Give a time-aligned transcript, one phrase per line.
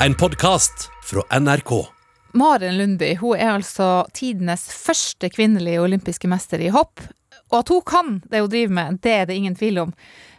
[0.00, 1.86] En podkast fra NRK.
[2.32, 7.00] Maren Lundby hun er altså tidenes første kvinnelige olympiske mester i hopp.
[7.48, 9.94] Og at hun kan det hun driver med, det er det ingen tvil om.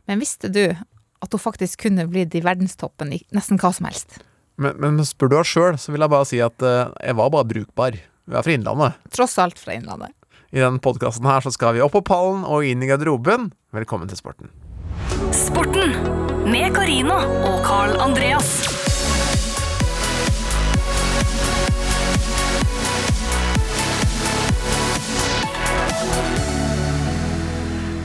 [0.06, 4.20] Men visste du at hun faktisk kunne blitt i verdenstoppen i nesten hva som helst?
[4.62, 7.34] Men, men spør du henne sjøl, så vil jeg bare si at eh, jeg var
[7.34, 7.98] bare brukbar.
[8.30, 9.04] Vi er fra Innlandet.
[9.10, 10.14] Tross alt fra Innlandet.
[10.54, 13.50] I denne podkasten her så skal vi opp på pallen og inn i garderoben.
[13.74, 14.54] Velkommen til sporten.
[15.34, 15.98] Sporten
[16.46, 18.77] med Carina og Carl Andreas.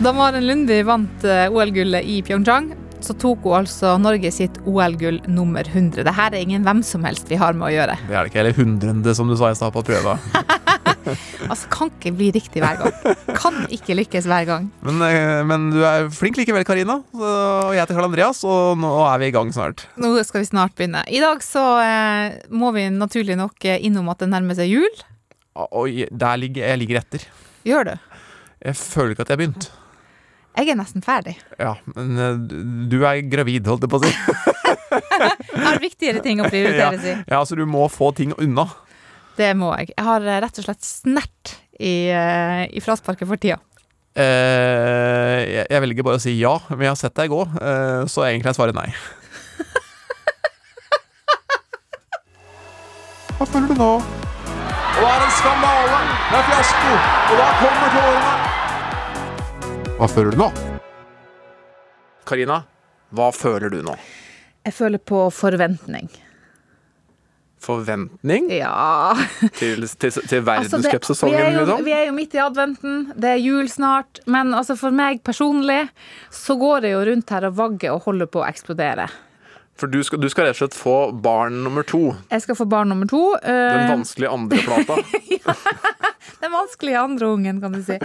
[0.03, 2.73] Da Maren Lundby vant eh, OL-gullet i Pyeongchang,
[3.07, 6.03] så tok hun altså Norge sitt OL-gull nummer 100.
[6.03, 7.95] Dette er ingen hvem som helst vi har med å gjøre.
[8.09, 8.41] Det er det ikke.
[8.43, 10.19] Eller hundrende, som du sa i stad på prøva.
[11.03, 13.17] Altså, kan ikke bli riktig hver gang.
[13.35, 14.69] Kan ikke lykkes hver gang.
[14.87, 17.01] Men, eh, men du er flink likevel, Karina.
[17.19, 19.83] Og jeg heter Karl Andreas, og nå er vi i gang snart.
[19.99, 21.03] Nå skal vi snart begynne.
[21.11, 25.05] I dag så eh, må vi naturlig nok eh, innom at det nærmer seg jul.
[25.59, 27.27] Oi, der ligger jeg ligger etter.
[27.67, 27.95] Gjør du?
[28.63, 29.73] Jeg føler ikke at jeg har begynt.
[30.53, 31.33] Jeg er nesten ferdig.
[31.57, 32.37] Ja, men eh,
[32.93, 34.13] du er gravid, holdt jeg på å si.
[34.93, 37.15] Jeg har viktigere ting å prioritere, si.
[37.33, 38.67] Ja, så du må få ting unna.
[39.39, 39.95] Det må jeg.
[39.97, 43.57] Jeg har eh, rett og slett snert i, eh, i frasparket for tida.
[44.13, 48.03] Eh, jeg, jeg velger bare å si ja, men jeg har sett deg gå, eh,
[48.13, 48.91] så egentlig er svaret nei.
[53.39, 53.93] Hva føler du nå?
[53.97, 55.99] Og det er en skandale!
[56.29, 56.93] Det er fiasko!
[57.33, 58.62] Og da kommer tårene!
[60.03, 60.49] Hva føler du nå?
[62.27, 62.57] Karina,
[63.15, 63.93] hva føler du nå?
[64.67, 66.09] Jeg føler på forventning.
[67.63, 69.13] Forventning Ja
[69.61, 71.85] til, til, til Altså, vi, verdenscupsesongen, er jo, liksom?
[71.87, 74.19] vi er jo midt i adventen, det er jul snart.
[74.27, 75.85] Men altså for meg personlig
[76.35, 79.07] så går det jo rundt her og vagger og holder på å eksplodere.
[79.77, 82.13] For du skal, du skal rett og slett få barn nummer to.
[82.31, 83.23] Jeg skal få barn nummer to.
[83.41, 83.49] Uh...
[83.49, 84.99] Den vanskelige andre plata.
[85.33, 85.55] ja,
[86.43, 87.97] Den vanskelige andre ungen, kan du si.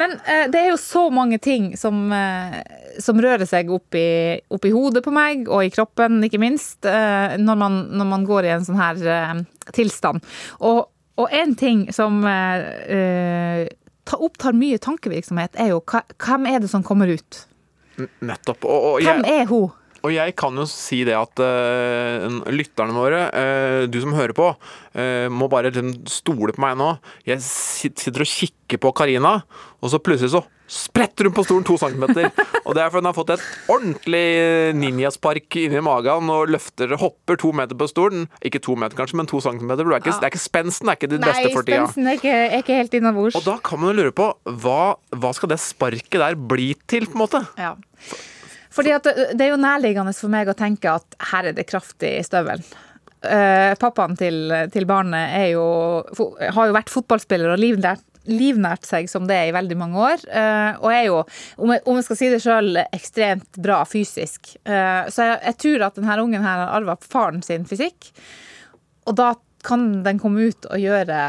[0.00, 2.56] Men uh, det er jo så mange ting som, uh,
[3.04, 6.80] som rører seg opp i, opp i hodet på meg, og i kroppen, ikke minst,
[6.84, 9.44] når, man, når man går i en sånn her
[9.76, 10.24] tilstand.
[10.64, 10.86] Og,
[11.20, 16.84] og en ting som ta, opptar mye tankevirksomhet, er jo hva- hvem er det som
[16.86, 17.44] kommer ut?
[18.24, 18.64] Nettopp.
[18.66, 19.72] Og, og jeg, Hvem er hun?
[20.04, 24.50] Og jeg kan jo si det at uh, lytterne våre, uh, du som hører på,
[24.52, 26.90] uh, må bare liksom stole på meg nå.
[27.24, 29.38] Jeg sitter og kikker på Karina,
[29.80, 30.44] og så plutselig så
[30.74, 32.28] spretter hun på stolen to centimeter.
[32.64, 34.28] Og det er fordi hun har fått et ordentlig
[34.80, 38.26] ninjaspark inni magen og løfter, hopper to meter på stolen.
[38.44, 39.84] Ikke to meter kanskje, men to centimeter.
[39.84, 41.84] Det er ikke, det er ikke spensten er ikke ditt beste for tida.
[41.84, 43.40] spensten er ikke, er ikke helt innabords.
[43.40, 44.30] Og da kan man jo lure på
[44.64, 47.44] hva, hva skal det sparket der bli til, på en måte?
[47.60, 47.76] Ja.
[48.74, 52.02] Fordi at det, er jo nærliggende for meg å tenke at her er det kraft
[52.06, 52.64] i støvelen.
[53.24, 55.68] Eh, pappaen til, til barnet er jo,
[56.42, 60.26] har jo vært fotballspiller og livnært, livnært seg som det i veldig mange år.
[60.26, 61.22] eh, og er jo,
[61.60, 64.56] om jeg skal si det sjøl, ekstremt bra fysisk.
[64.64, 68.10] Eh, så jeg, jeg tror at denne ungen her har arva faren sin fysikk.
[69.08, 69.34] Og da
[69.64, 71.20] kan den komme ut og gjøre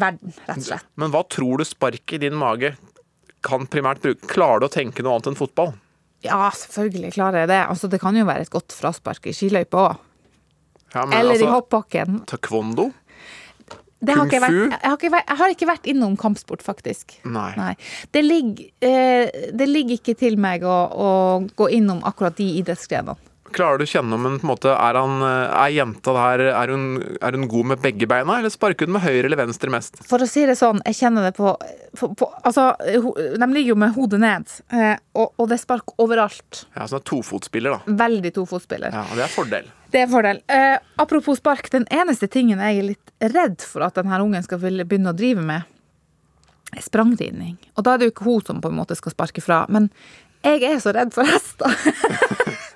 [0.00, 0.88] verden, rett og slett.
[0.98, 2.74] Men hva tror du sparket i din mage
[3.46, 4.26] kan primært bruke?
[4.30, 5.74] Klarer du å tenke noe annet enn fotball?
[6.24, 7.60] Ja, selvfølgelig klarer jeg det.
[7.70, 10.06] Altså, det kan jo være et godt fraspark i skiløypa òg.
[10.90, 12.20] Ja, Eller Eller i altså, hoppbakken.
[12.26, 12.90] Taekwondo?
[14.00, 14.60] Det har ikke Kung fu?
[14.64, 17.18] vært, jeg, har ikke vært, jeg har ikke vært innom kampsport, faktisk.
[17.28, 17.50] Nei.
[17.58, 17.74] Nei.
[18.16, 21.10] Det ligger, eh, det ligger ikke til meg å, å
[21.56, 23.16] gå innom akkurat de idrettsgrenene.
[23.56, 26.70] Klarer du å kjenne om hun på en måte, er, han, er jenta der er
[26.74, 26.84] hun,
[27.18, 29.98] er hun god med begge beina, eller sparker hun med høyre eller venstre mest?
[30.06, 31.56] For å si det sånn, jeg kjenner det på,
[31.98, 35.96] på, på Altså, de ligger jo med hodet ned, eh, og, og det er spark
[36.02, 36.64] overalt.
[36.76, 37.98] Ja, sånn tofotspiller, da.
[38.06, 38.94] Veldig tofotspiller.
[38.94, 39.68] Ja, og Det er fordel.
[39.90, 40.40] Det er en fordel.
[40.46, 44.62] Eh, apropos spark, den eneste tingen jeg er litt redd for at denne ungen skal
[44.62, 45.66] begynne å drive med,
[46.70, 47.56] er sprangridning.
[47.74, 49.64] Og da er det jo ikke hun som på en måte skal sparke fra.
[49.72, 49.90] Men
[50.46, 51.74] jeg er så redd for hester.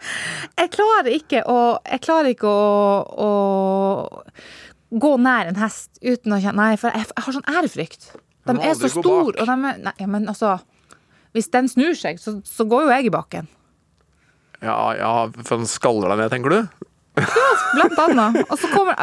[0.58, 1.58] jeg klarer ikke å
[2.04, 7.26] klarer ikke å, å gå nær en hest uten å kjenne Nei, for jeg, jeg
[7.26, 8.08] har sånn ærefrykt.
[8.44, 10.58] De er så store, og de er Nei, men altså
[11.34, 13.48] Hvis den snur seg, så, så går jo jeg i baken.
[14.64, 15.12] Ja, ja,
[15.42, 16.86] for den skaller deg ned, tenker du?
[17.14, 18.40] Blant annet.
[18.50, 18.96] Og så kommer,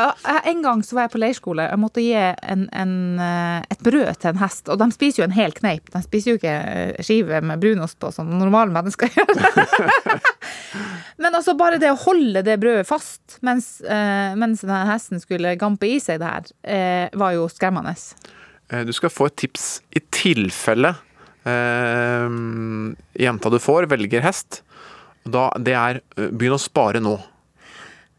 [0.48, 1.64] en gang så var jeg på leirskole.
[1.70, 2.94] Jeg måtte gi en, en,
[3.24, 4.68] eh, et brød til en hest.
[4.72, 5.88] Og de spiser jo en hel kneip.
[5.94, 9.32] De spiser jo ikke eh, skive med brunost på, som normale mennesker gjør.
[11.22, 15.56] Men altså bare det å holde det brødet fast mens, eh, mens denne hesten skulle
[15.62, 17.96] gampe i seg det her, eh, var jo skremmende.
[18.72, 20.96] Eh, Du skal få et tips i tilfelle
[21.46, 22.28] eh,
[23.24, 24.62] jenta du får, velger hest.
[25.24, 27.16] Da, det er eh, begynn å spare nå.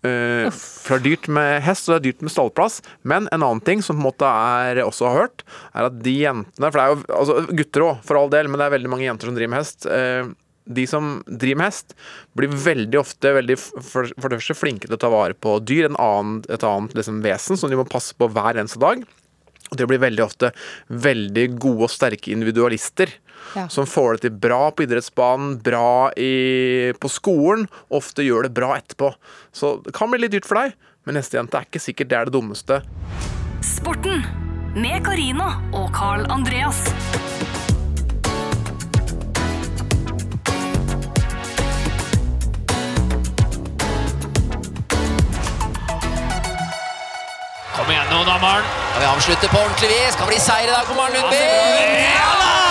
[0.02, 2.80] Eh, For det er dyrt med hest, og det er dyrt med stallplass.
[3.06, 6.16] Men en annen ting som på en måte er også har hørt, er at de
[6.24, 8.92] jentene For det er jo altså, gutter òg, for all del, men det er veldig
[8.92, 9.86] mange jenter som driver med hest.
[9.86, 10.32] Uh,
[10.64, 11.96] de som driver med hest,
[12.38, 15.88] blir veldig ofte veldig for, for det første flinke til å ta vare på dyr,
[15.88, 19.02] en annen, et annet liksom, vesen som de må passe på hver eneste dag.
[19.72, 20.50] Og de blir veldig ofte
[20.92, 23.10] veldig gode og sterke individualister.
[23.56, 23.66] Ja.
[23.68, 28.74] Som får det til bra på idrettsbanen, bra i, på skolen, ofte gjør det bra
[28.78, 29.12] etterpå.
[29.52, 32.30] Så det kan bli litt dyrt for deg, men hestejente er ikke sikkert det er
[32.30, 32.82] det dummeste.
[33.62, 34.24] Sporten
[34.74, 36.86] med Karina og Carl Andreas.
[47.72, 48.64] Kom igjen nå, da, Maren.
[48.92, 50.16] Kan vi avslutte på ordentlig vis.
[50.16, 51.40] Kan bli seier i dag for Maren Lundby.
[52.06, 52.61] Ja da!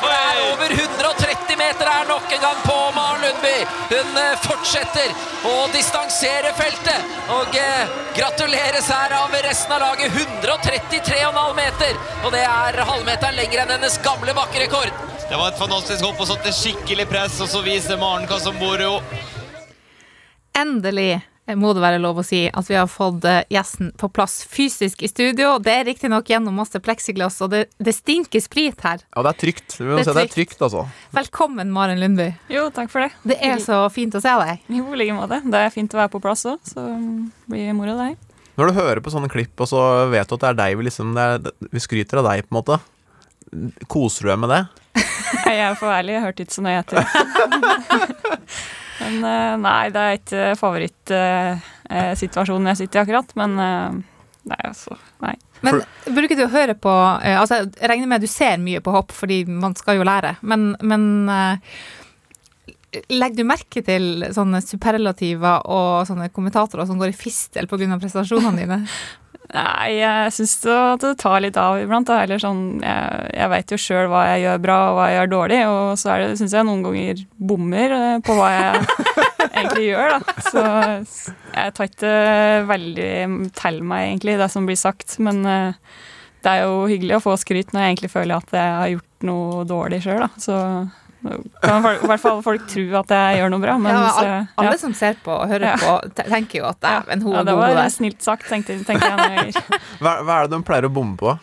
[0.00, 3.54] Det er over 130 meter her nok en gang på Maren Lundby.
[3.90, 5.12] Hun eh, fortsetter
[5.48, 7.16] å distansere feltet.
[7.36, 10.16] Og eh, gratuleres her av resten av laget.
[10.16, 11.98] 133,5 meter.
[12.24, 14.94] Og det er halvmeteren lenger enn hennes gamle bakkerekord.
[15.28, 18.56] Det var et fantastisk hopp og satte skikkelig press, og så viser Maren hva som
[18.60, 18.96] bor jo.
[20.58, 21.22] Endelig
[21.58, 25.02] må det være lov å si at vi har fått eh, gjesten på plass fysisk
[25.02, 25.56] i studio.
[25.58, 29.02] Det er riktignok gjennom masse pleksiglass, og det, det stinker sprit her.
[29.10, 29.74] Ja, det er trygt.
[29.80, 30.16] Vi må Det er trygt.
[30.20, 30.62] det er trygt.
[30.68, 30.84] altså.
[31.18, 32.28] Velkommen, Maren Lundby.
[32.52, 33.10] Jo, takk for det.
[33.26, 34.62] Det er så fint å se deg.
[34.70, 35.40] Jo, i like måte.
[35.50, 36.86] Det er fint å være på plass òg, så
[37.50, 38.20] blir moro, det her.
[38.60, 40.84] Når du hører på sånne klipp, og så vet du at det er deg vi
[40.86, 42.78] liksom det er, Vi skryter av deg, på en måte.
[43.90, 44.62] Koser du deg med det?
[45.48, 47.00] Jeg er for ærlig, jeg hørte ikke så nøye etter.
[49.02, 53.90] Men eh, nei, det er ikke favorittsituasjonen jeg sitter i akkurat, men eh,
[54.42, 54.96] Nei, altså.
[55.22, 55.36] Nei.
[55.62, 55.76] Men
[56.16, 56.90] bruker du å høre på
[57.22, 60.08] eh, Altså, jeg regner med at du ser mye på hopp, fordi man skal jo
[60.08, 61.30] lære, men, men
[63.08, 67.98] Legger du merke til sånne superlativer og sånne kommentatorer som går i fistel pga.
[68.02, 68.82] prestasjonene dine?
[69.52, 72.08] Nei, jeg syns det, det tar litt av iblant.
[72.08, 72.22] Da.
[72.24, 75.32] Eller sånn, jeg, jeg veit jo sjøl hva jeg gjør bra og hva jeg gjør
[75.34, 78.86] dårlig, og så det, syns jeg noen ganger bommer eh, på hva jeg
[79.50, 80.36] egentlig gjør, da.
[80.46, 80.64] Så
[81.52, 82.16] jeg tar ikke
[82.70, 83.12] veldig
[83.60, 85.18] til meg, egentlig, det som blir sagt.
[85.22, 86.00] Men eh,
[86.42, 89.28] det er jo hyggelig å få skryt når jeg egentlig føler at jeg har gjort
[89.28, 90.30] noe dårlig sjøl, da.
[90.40, 90.56] Så
[91.62, 94.72] kan i hvert fall folk tro at jeg gjør noe bra, men ja, alle, alle
[94.72, 95.76] alle som ser på og hører Ja.
[95.78, 97.90] på, tenker jo at dæven, hun ja, er det var der.
[97.94, 99.54] snilt sagt, tenkte, tenkte jeg.
[100.02, 101.36] Hva, hva er det de pleier å bomme på?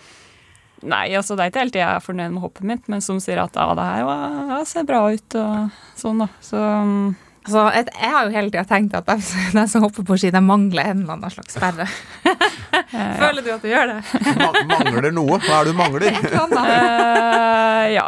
[0.89, 3.41] Nei, altså det er ikke alltid jeg er fornøyd med hoppet mitt, men som sier
[3.43, 6.29] at ja, det her var, ja, ser bra ut og sånn, da.
[6.43, 7.15] Så um,
[7.49, 9.15] Altså, jeg, jeg har jo hele tida tenkt at de,
[9.55, 11.87] de som hopper på ski, de mangler en eller annen slags sperre.
[12.27, 13.99] ja, Føler du at du gjør det?
[14.37, 15.39] Ma mangler noe?
[15.41, 16.19] Hva er det du mangler?
[16.19, 18.05] uh, ja,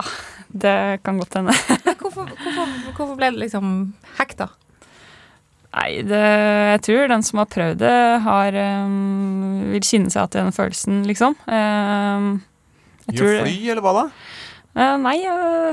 [0.53, 1.55] det kan godt hende.
[2.01, 3.65] Hvorfor, hvorfor, hvorfor ble det liksom
[4.17, 4.49] hekta?
[5.71, 10.41] Nei, det, jeg tror den som har prøvd det, har um, vil kjenne seg til
[10.43, 11.37] den følelsen, liksom.
[11.47, 12.33] Um,
[13.07, 14.03] Gjør det- fly, eller hva da?
[14.75, 15.71] Uh, nei, uh,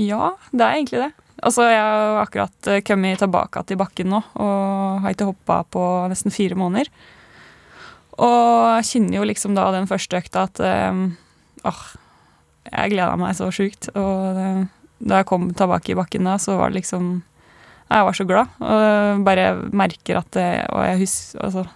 [0.00, 1.10] ja, det er egentlig det.
[1.44, 5.82] Altså, jeg har akkurat eh, kommet tilbake til bakken nå, og har ikke hoppa på
[6.08, 6.88] nesten fire måneder.
[8.16, 11.10] Og jeg kjenner jo liksom da den første økta at um,
[11.68, 11.82] åh,
[12.66, 13.88] jeg gleda meg så sjukt.
[13.94, 14.66] Og
[14.98, 17.18] da jeg kom tilbake i bakken da, så var det liksom
[17.86, 18.54] Jeg var så glad.
[18.60, 21.66] Og bare merker at det, Og jeg husker Altså,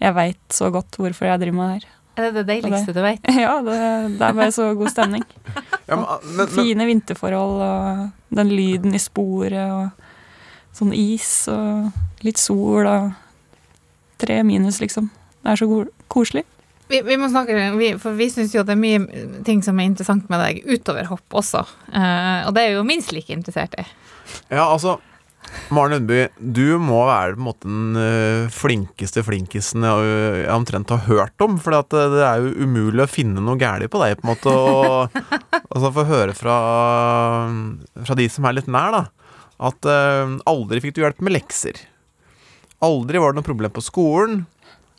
[0.00, 1.92] jeg veit så godt hvorfor jeg driver med det her.
[2.16, 3.20] Er det det deiligste du vet?
[3.44, 3.78] Ja, det,
[4.18, 5.24] det er bare så god stemning.
[5.88, 11.92] Ja, men, men, Fine vinterforhold og den lyden i sporet og sånn is og
[12.26, 13.12] litt sol og
[14.18, 15.12] tre minus, liksom.
[15.44, 16.42] Det er så koselig.
[16.86, 19.88] Vi, vi må snakke, vi, for vi syns jo det er mye ting som er
[19.90, 21.64] interessant med deg utover hopp også.
[21.90, 23.86] Uh, og det er jo minst like interessert i.
[24.54, 24.98] ja, altså
[25.70, 31.04] Maren Lundby, du må være på en måte den øh, flinkeste flinkisen jeg, omtrent har
[31.06, 31.56] hørt om.
[31.62, 34.52] For det er jo umulig å finne noe galt på deg, på en måte.
[34.52, 35.14] Og
[35.70, 36.56] altså få høre fra,
[38.02, 39.04] fra de som er litt nær, da.
[39.70, 41.78] At uh, aldri fikk du hjelp med lekser.
[42.84, 44.44] Aldri var det noe problem på skolen.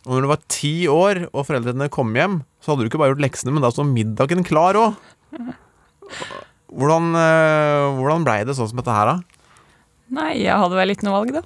[0.06, 3.12] Og når du var ti år og foreldrene kom hjem, så hadde du ikke bare
[3.14, 4.98] gjort leksene, men da sto middagen klar òg.
[6.68, 9.44] Hvordan, øh, hvordan blei det sånn som dette her, da?
[10.18, 11.42] Nei, jeg hadde vel ikke noe valg, da.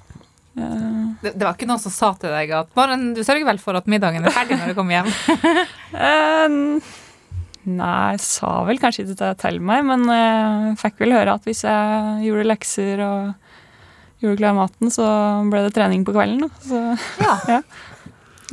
[0.53, 3.57] Uh, Det, det var ikke noen som sa til deg at Maren, du sørger vel
[3.57, 5.07] for at middagen er ferdig når du kommer hjem?
[6.05, 6.91] uh,
[7.73, 11.47] nei, jeg sa vel kanskje ikke det til meg, men jeg fikk vel høre at
[11.49, 13.33] hvis jeg gjorde lekser og
[14.23, 15.07] gjorde klar maten, så
[15.49, 16.47] ble det trening på kvelden.
[16.63, 16.85] Så,
[17.23, 17.33] Ja.
[17.57, 17.92] Da-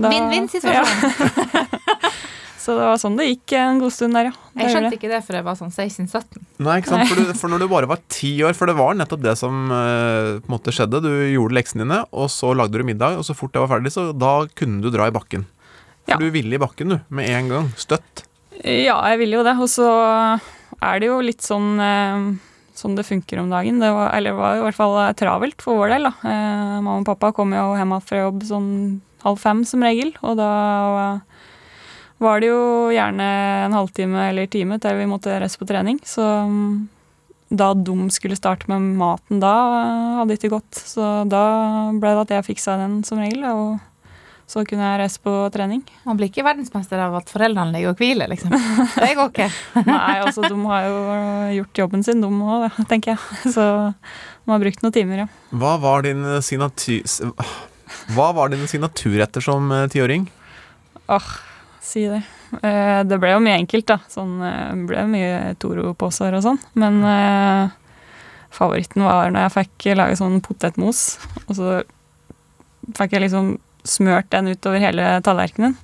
[0.08, 1.68] Vinn-vinn-situasjon.
[2.60, 4.32] Så det var sånn det gikk en god stund der, ja.
[4.52, 4.96] Det Jeg skjønte det.
[4.98, 6.42] ikke det før jeg var sånn 16-17.
[6.60, 7.08] Nei, ikke sant?
[7.08, 9.62] For, du, for når du bare var ti år For det var nettopp det som
[9.72, 11.00] eh, på en måte skjedde.
[11.00, 13.94] Du gjorde leksene dine, og så lagde du middag, og så fort det var ferdig,
[13.96, 15.46] så da kunne du dra i bakken.
[16.04, 16.20] For Ja.
[16.20, 17.00] du ville i bakken, du.
[17.08, 17.72] Med en gang.
[17.80, 18.26] Støtt.
[18.60, 19.56] Ja, jeg ville jo det.
[19.56, 19.88] Og så
[20.80, 22.28] er det jo litt sånn eh,
[22.76, 23.80] sånn det funker om dagen.
[23.80, 26.10] Det var, eller det var i hvert fall travelt for vår del.
[26.10, 26.14] da.
[26.28, 28.68] Eh, mamma og pappa kom jo hjem fra jobb sånn
[29.24, 30.50] halv fem som regel, og da
[32.20, 32.62] var det jo
[32.92, 33.26] gjerne
[33.66, 36.00] en halvtime eller time til vi måtte reise på trening.
[36.04, 36.88] Så mm,
[37.48, 39.54] da de skulle starte med maten da,
[40.20, 40.82] hadde ikke gått.
[40.92, 41.44] Så da
[41.96, 43.78] ble det at jeg fiksa den som regel, og
[44.50, 45.80] så kunne jeg reise på trening.
[46.04, 48.52] Man blir ikke verdensmester av at foreldrene ligger og hviler, liksom.
[48.52, 49.48] Det går ikke.
[49.88, 51.00] Nei, altså de har jo
[51.60, 53.54] gjort jobben sin, de òg, tenker jeg.
[53.54, 55.28] Så de har brukt noen timer, ja.
[55.56, 57.06] Hva var din signatur...
[58.14, 60.26] Hva var dine signaturretter som eh, tiåring?
[61.10, 61.30] Åh,
[61.84, 62.22] si det.
[62.62, 63.98] Eh, det ble jo mye enkelt, da.
[64.10, 66.60] Sånn, eh, det ble mye Toro-poser og sånn.
[66.80, 67.72] Men eh,
[68.54, 71.04] favoritten var når jeg fikk lage sånn potetmos,
[71.46, 71.72] og så
[72.96, 75.76] fikk jeg liksom smørt den utover hele tallerkenen.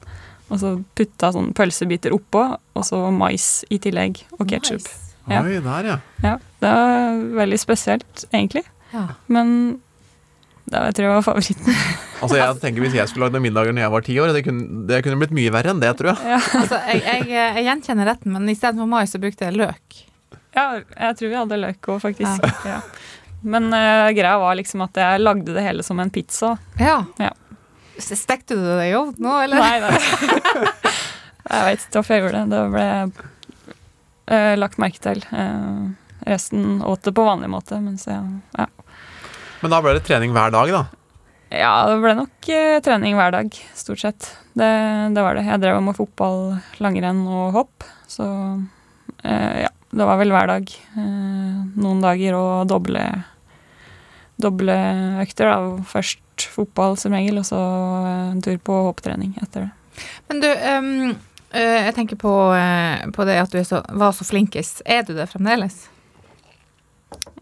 [0.47, 4.85] Og så putta sånn pølsebiter oppå, og så mais i tillegg, og ketsjup.
[4.85, 5.03] Nice.
[5.27, 5.41] Ja.
[5.43, 5.97] Oi, der, ja.
[6.23, 8.63] Ja, det var veldig spesielt, egentlig.
[8.93, 9.09] Ja.
[9.27, 9.81] Men
[10.67, 11.79] det jeg tror jeg var favoritten.
[12.17, 14.87] Altså, jeg tenker Hvis jeg skulle lagd middager når jeg var ti år, det kunne,
[14.89, 16.31] det kunne blitt mye verre enn det, tror jeg.
[16.33, 17.27] Ja, Altså, jeg, jeg,
[17.59, 19.99] jeg gjenkjenner retten, men istedenfor mais så brukte jeg løk.
[20.57, 22.47] ja jeg tror vi hadde løk òg, faktisk.
[22.65, 22.79] Ja.
[23.45, 26.55] Men uh, greia var liksom at jeg lagde det hele som en pizza.
[26.81, 27.03] Ja.
[27.21, 27.35] Ja.
[28.01, 29.61] Stekte du det i ovnen nå, eller?
[29.61, 30.73] Nei, nei.
[31.53, 32.57] jeg vet ikke hvorfor jeg gjorde det.
[32.57, 32.89] Det ble
[34.33, 35.23] uh, lagt merke til.
[35.37, 35.93] Uh,
[36.27, 38.25] resten åt det på vanlig måte, mens jeg
[38.57, 38.67] ja.
[39.67, 40.81] Men da ble det trening hver dag, da.
[41.51, 44.29] Ja, det ble nok eh, trening hver dag, stort sett.
[44.55, 44.69] Det,
[45.11, 45.43] det var det.
[45.43, 48.27] Jeg drev med fotball, langrenn og hopp, så
[49.25, 49.73] eh, ja.
[49.91, 50.71] Det var vel hver dag.
[50.71, 53.03] Eh, noen dager og doble,
[54.39, 54.79] doble
[55.25, 55.51] økter.
[55.51, 55.83] Da.
[55.91, 57.59] Først fotball som regel, og så
[58.05, 60.07] eh, en tur på hopptrening etter det.
[60.31, 61.19] Men du, um,
[61.51, 64.87] eh, jeg tenker på, eh, på det at du er så, var så flinkest.
[64.87, 65.89] Er du det fremdeles?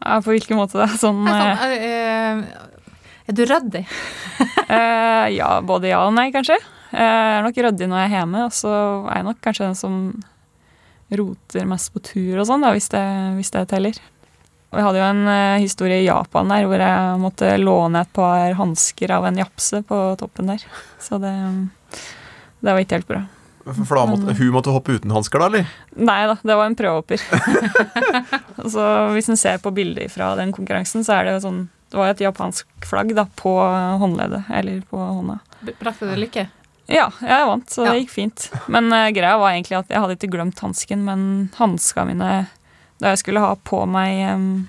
[0.05, 2.71] Ja, på hvilken måte det Sånn, eh, sånn, eh,
[3.25, 3.85] er du ryddig?
[4.69, 6.59] eh, ja, både ja og nei, kanskje.
[6.93, 8.73] Eh, Jeg er nok ryddig når jeg er hjemme, og så
[9.09, 9.95] er jeg nok kanskje den som
[11.15, 13.05] roter mest på tur og sånn, hvis det,
[13.39, 13.97] hvis det teller.
[14.75, 18.57] Vi hadde jo en eh, historie i Japan der hvor jeg måtte låne et par
[18.59, 20.65] hansker av en japse på toppen der.
[21.03, 21.33] Så det,
[22.61, 23.23] det var ikke helt bra.
[23.65, 25.69] For da måtte, hun måtte hoppe uten hansker, da, eller?
[25.97, 27.23] Nei da, det var en prøvehopper.
[28.75, 32.11] så hvis en ser på bildet fra den konkurransen, så er det sånn Det var
[32.11, 33.55] et japansk flagg da på
[34.03, 35.39] håndleddet, eller på hånda.
[35.81, 36.49] Brakte du lykke?
[36.91, 37.93] Ja, jeg vant, så Ja.
[37.95, 38.51] det gikk fint.
[38.69, 42.47] Men uh, greia var egentlig at jeg hadde ikke glemt hansken, men hanska mine
[43.01, 44.69] Da jeg skulle ha på meg um,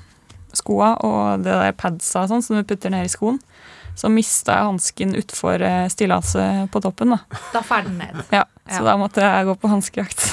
[0.56, 3.42] skoa og det der padsa og sånn som du putter ned i skoen,
[3.96, 7.40] så mista jeg hansken utfor uh, stillaset på toppen, da.
[7.54, 8.22] Da fer den ned.
[8.36, 8.84] Ja, så Ja.
[8.92, 10.26] da måtte jeg gå på hanskejakt.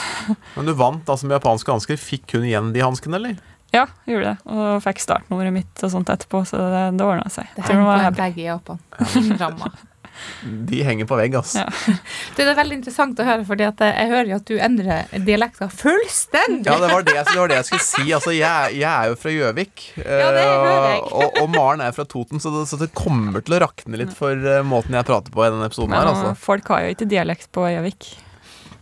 [0.56, 1.96] Men du vant altså med japanske hansker.
[2.00, 3.38] Fikk hun igjen de hanskene, eller?
[3.72, 4.52] ja, gjorde det.
[4.52, 7.48] Og fikk startnummeret mitt og sånt etterpå, så det, det ordna seg.
[7.56, 8.82] Det henger på var en bag i Japan.
[9.16, 9.70] Innramma.
[10.70, 11.62] De henger på vegg, altså.
[11.64, 11.96] Ja.
[12.36, 16.66] Det er veldig interessant å høre, fordi jeg hører jo at du endrer dialekta fullstendig.
[16.68, 18.04] Ja, det var det, det var det jeg skulle si.
[18.16, 19.84] Altså, jeg, jeg er jo fra Gjøvik.
[20.02, 20.98] Ja, det hører jeg.
[20.98, 24.00] eh, Og, og Maren er fra Toten, så det, så det kommer til å rakne
[24.02, 26.12] litt for eh, måten jeg prater på i denne episoden Men her.
[26.12, 26.34] Altså.
[26.42, 28.12] folk har jo ikke dialekt på Gjøvik.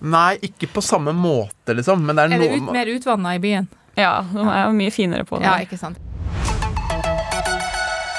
[0.01, 2.03] Nei, ikke på samme måte, liksom.
[2.09, 3.69] Men det er Er det ut, mer utvanna i byen?
[3.99, 5.45] Ja, de er jo mye finere på det.
[5.49, 5.99] Ja, ikke sant.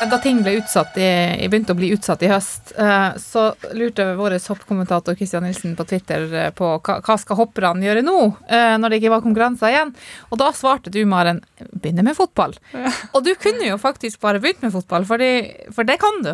[0.01, 1.05] Da ting ble utsatt i,
[1.45, 3.43] begynte å bli utsatt i høst, eh, så
[3.77, 8.15] lurte vår hoppkommentator Christian Nilsen på Twitter eh, på hva, hva skal hopperne gjøre nå,
[8.49, 9.91] eh, når det ikke var konkurranser igjen.
[10.31, 12.57] Og da svarte du, Maren, begynne med fotball.
[13.13, 15.29] Og du kunne jo faktisk bare begynt med fotball, fordi,
[15.75, 16.33] for det kan du.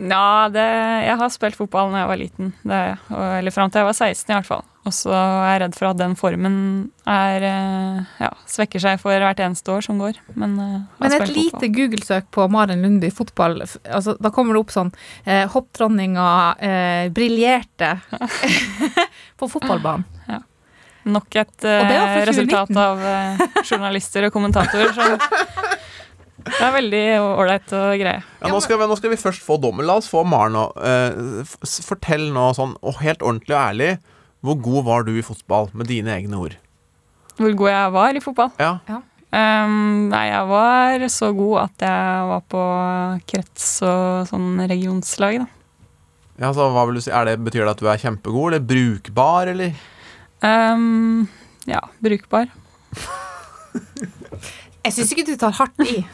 [0.00, 0.64] Ja, det,
[1.04, 2.56] jeg har spilt fotball da jeg var liten.
[2.64, 2.80] Det,
[3.12, 4.64] eller fram til jeg var 16 i hvert fall.
[4.86, 6.56] Og så er jeg redd for at den formen
[7.10, 10.20] er, eh, ja, svekker seg for hvert eneste år som går.
[10.38, 14.74] Men, eh, Men et lite Google-søk på Maren Lundby fotball, altså, da kommer det opp
[14.74, 14.92] sånn
[15.24, 16.28] eh, Hoppdronninga
[16.60, 17.96] eh, briljerte
[19.38, 20.06] på fotballbanen.
[21.06, 24.90] Nok et eh, resultat av eh, journalister og kommentatorer.
[24.94, 25.14] som
[26.46, 28.22] det er veldig ålreit og greie.
[28.40, 29.86] Ja, nå, skal vi, nå skal vi først få dommen.
[29.86, 30.66] La oss få Maren nå.
[30.78, 33.90] Eh, fortell nå sånn, og helt ordentlig og ærlig,
[34.46, 36.56] hvor god var du i fotball, med dine egne ord?
[37.36, 38.50] Hvor god jeg var i fotball.
[38.62, 38.78] Ja.
[39.36, 42.62] Um, nei, jeg var så god at jeg var på
[43.28, 45.48] krets- og sånn regionslag, da.
[46.46, 47.12] ja så hva vil du si?
[47.12, 49.74] Er det, betyr det at du er kjempegod, eller brukbar, eller?
[50.40, 51.26] Um,
[51.68, 52.48] ja, brukbar.
[54.86, 56.04] Jeg syns ikke du tar hardt i.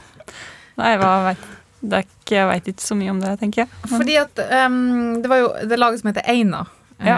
[0.81, 1.43] Nei, hva vet
[1.83, 3.71] det ikke, Jeg veit ikke så mye om det, tenker jeg.
[3.91, 4.77] Men, Fordi at um,
[5.21, 6.63] det var jo det laget som heter Eina
[7.07, 7.17] Ja.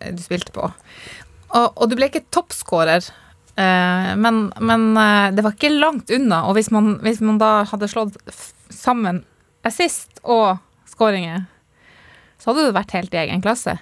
[0.00, 0.68] eh, du spilte på.
[1.48, 3.06] Og, og du ble ikke toppskårer,
[3.56, 6.42] eh, men, men eh, det var ikke langt unna.
[6.48, 9.22] Og hvis man, hvis man da hadde slått f- sammen
[9.66, 10.58] assist og
[10.88, 11.46] skåringer,
[12.38, 13.78] så hadde du vært helt i egen klasse.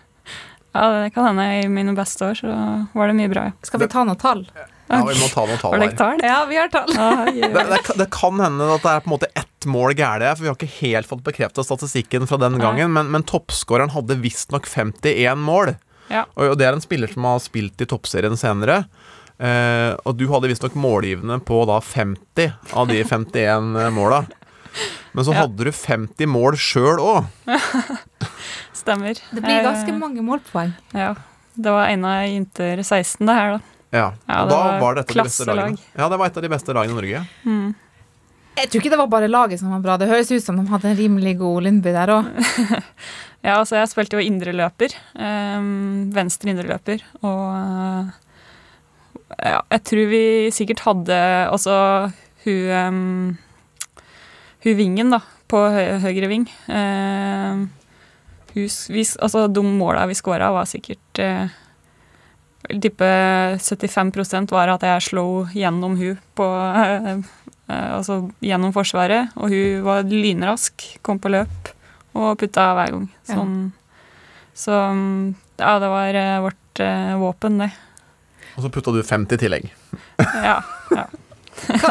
[0.74, 2.54] ja, det kan hende i mine beste år så
[2.94, 3.48] var det mye bra.
[3.66, 4.46] Skal vi ta noen tall?
[4.90, 6.22] Ja, vi må ta noen tall her.
[6.26, 6.90] Ja, vi har tall.
[6.98, 7.48] Ah, ja.
[7.54, 10.42] Det, det, det kan hende at det er på en måte ett mål gærent, for
[10.42, 14.66] vi har ikke helt fått bekrefta statistikken fra den gangen, men, men toppskåreren hadde visstnok
[14.66, 15.76] 51 mål.
[16.10, 16.24] Ja.
[16.34, 18.80] Og, og det er en spiller som har spilt i toppserien senere.
[19.38, 24.24] Eh, og du hadde visstnok målgivende på da 50 av de 51 måla.
[25.12, 25.44] Men så Ja.
[25.44, 27.30] hadde du 50 mål sjøl òg.
[28.72, 29.14] Stemmer.
[29.30, 30.72] Det blir Eh, ganske mange målpoeng.
[30.94, 31.14] Ja.
[31.54, 33.60] Det var en av Inter 16, det her, da.
[33.92, 34.12] Ja.
[34.28, 35.78] Ja, og det da var var dette de beste lagene.
[35.98, 37.22] Ja, det var et av de beste lagene i Norge.
[38.60, 39.96] Jeg tror ikke det var bare laget som var bra.
[39.98, 42.30] Det høres ut som de hadde en rimelig god Lundby der òg.
[43.40, 44.92] Ja, altså jeg spilte jo indreløper.
[45.16, 47.00] Um, venstre indreløper.
[47.24, 48.10] Og eh,
[49.48, 50.20] ja, jeg tror vi
[50.52, 51.16] sikkert hadde
[51.48, 51.76] også
[52.44, 53.38] hun um,
[54.66, 56.44] Hun vingen, da, på hø høyre ving.
[56.68, 57.62] Um,
[58.52, 61.48] hus, s- vi, altså, de måla vi scora, var sikkert uh,
[62.68, 65.26] Jeg tipper 75% var at jeg slo
[65.56, 69.32] gjennom hun på eh, eh, Altså gjennom forsvaret.
[69.40, 71.72] Og hun var lynrask, kom på løp
[72.18, 73.06] og putta hver gang.
[73.28, 73.36] Ja.
[73.36, 73.56] Sånn.
[74.60, 77.70] Så ja, det var eh, vårt eh, våpen, det.
[78.56, 79.72] Og så putta du 50 i tillegg.
[80.44, 80.60] Ja.
[80.92, 81.06] ja.
[81.60, 81.90] Hva,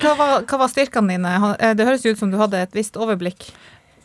[0.00, 1.54] hva, var, hva var styrkene dine?
[1.76, 3.50] Det høres ut som du hadde et visst overblikk.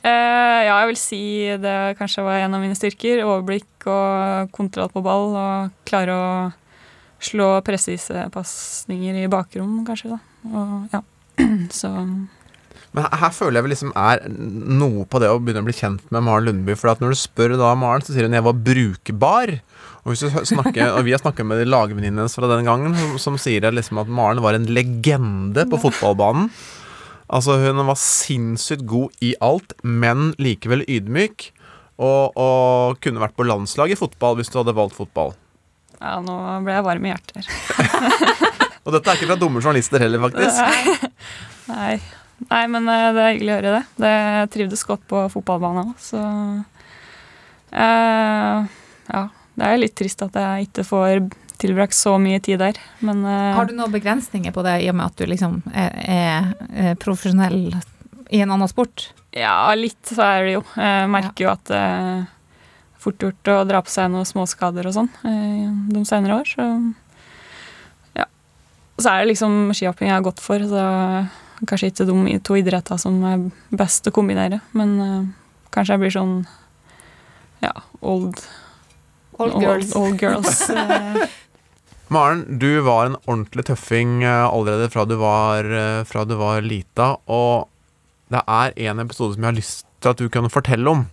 [0.05, 1.23] Eh, ja, jeg vil si
[1.61, 3.23] det kanskje var en av mine styrker.
[3.25, 5.33] Overblikk og kontroll på ball.
[5.33, 6.29] Og klare å
[7.25, 10.19] slå presise pasninger i bakrom, kanskje.
[10.51, 11.01] Og, ja.
[11.79, 11.89] Så
[12.95, 16.05] Men her, føler jeg vi liksom er noe på det å begynne å bli kjent
[16.13, 16.77] med Maren Lundby.
[16.77, 19.57] For når du spør da Maren, så sier hun jeg var brukbar.
[20.05, 23.65] Og, snakker, og vi har snakket med lagvenninnene hennes fra den gangen, som, som sier
[23.73, 26.51] liksom at Maren var en legende på fotballbanen.
[27.35, 31.49] Altså Hun var sinnssykt god i alt, men likevel ydmyk.
[31.95, 35.31] Og, og kunne vært på landslag i fotball hvis du hadde valgt fotball.
[36.01, 37.47] ja, nå ble jeg varm i hjertet.
[38.85, 40.59] Og dette er ikke fra dumme journalister heller, faktisk.
[41.71, 41.95] Nei.
[42.49, 43.83] Nei, men eh, det er hyggelig å høre det.
[44.03, 46.21] det jeg trivdes godt på fotballbanen òg, så
[47.71, 48.67] eh,
[49.15, 49.23] Ja.
[49.55, 51.29] Det er litt trist at jeg ikke får
[51.61, 54.97] tilbrakt så mye tid der, men uh, Har du noen begrensninger på det, i og
[54.99, 57.75] med at du liksom er, er, er profesjonell
[58.29, 59.09] i en annen sport?
[59.35, 60.63] Ja, litt så er det jo.
[60.79, 62.25] Jeg merker jo at det er
[63.05, 66.65] fort gjort å dra på seg noen småskader og sånn eh, de senere år, så
[68.17, 68.25] ja.
[68.97, 70.85] Så er det liksom skihopping jeg har gått for, så
[71.69, 75.21] kanskje ikke de to idrettene som er best å kombinere, men uh,
[75.75, 76.35] kanskje jeg blir sånn
[77.63, 78.41] ja, old,
[79.39, 79.95] Old girls.
[79.95, 80.61] Old, old girls
[82.07, 86.61] Maren, du var en ordentlig tøffing eh, allerede fra du var, eh, fra du var
[86.61, 87.65] lita, og
[88.29, 91.07] det er en episode som jeg har lyst til at du kan fortelle om.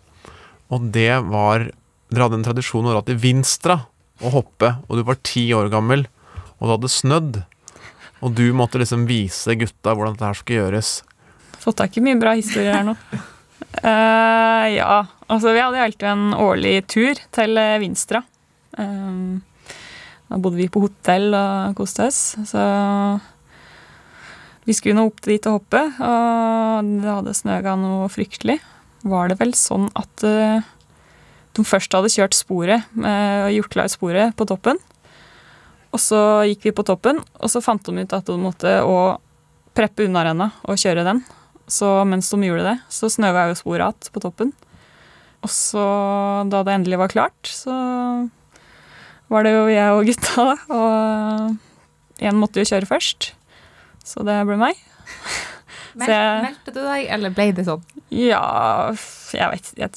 [0.72, 1.70] Og det var
[2.12, 3.78] Dere hadde en tradisjon å dra til Vinstra
[4.20, 6.04] og hoppe, og du var ti år gammel,
[6.58, 7.38] og det hadde snødd.
[8.20, 10.90] Og du måtte liksom vise gutta hvordan dette her skulle gjøres.
[11.62, 12.98] Fått tak i mye bra historier her nå.
[13.80, 18.20] Eh, ja, altså vi hadde alltid en årlig tur til eh, Vinstra.
[18.76, 19.40] Um,
[20.28, 22.62] da bodde vi på hotell og koste oss, så
[24.64, 28.60] vi skulle nå opp dit og hoppe, og det hadde snøga noe fryktelig.
[29.02, 30.62] Var det vel sånn at uh,
[31.52, 34.80] de først hadde kjørt sporet, og gjort klar sporet på toppen.
[35.92, 38.72] Og så gikk vi på toppen, og så fant de ut at de måtte
[39.76, 41.20] preppe unnarenna og kjøre den.
[41.72, 44.50] Så mens de gjorde det, så snøga jo sporet igjen på toppen.
[45.42, 45.82] Og så,
[46.52, 47.72] da det endelig var klart, så
[49.32, 50.56] var det jo jeg og gutta, da.
[50.76, 53.30] Og én måtte jo kjøre først.
[54.04, 54.76] Så det ble meg.
[55.92, 57.82] Jeg- Meldte du deg, eller ble det sånn?
[58.16, 58.92] Ja,
[59.36, 59.66] jeg vet.
[59.76, 59.90] Jeg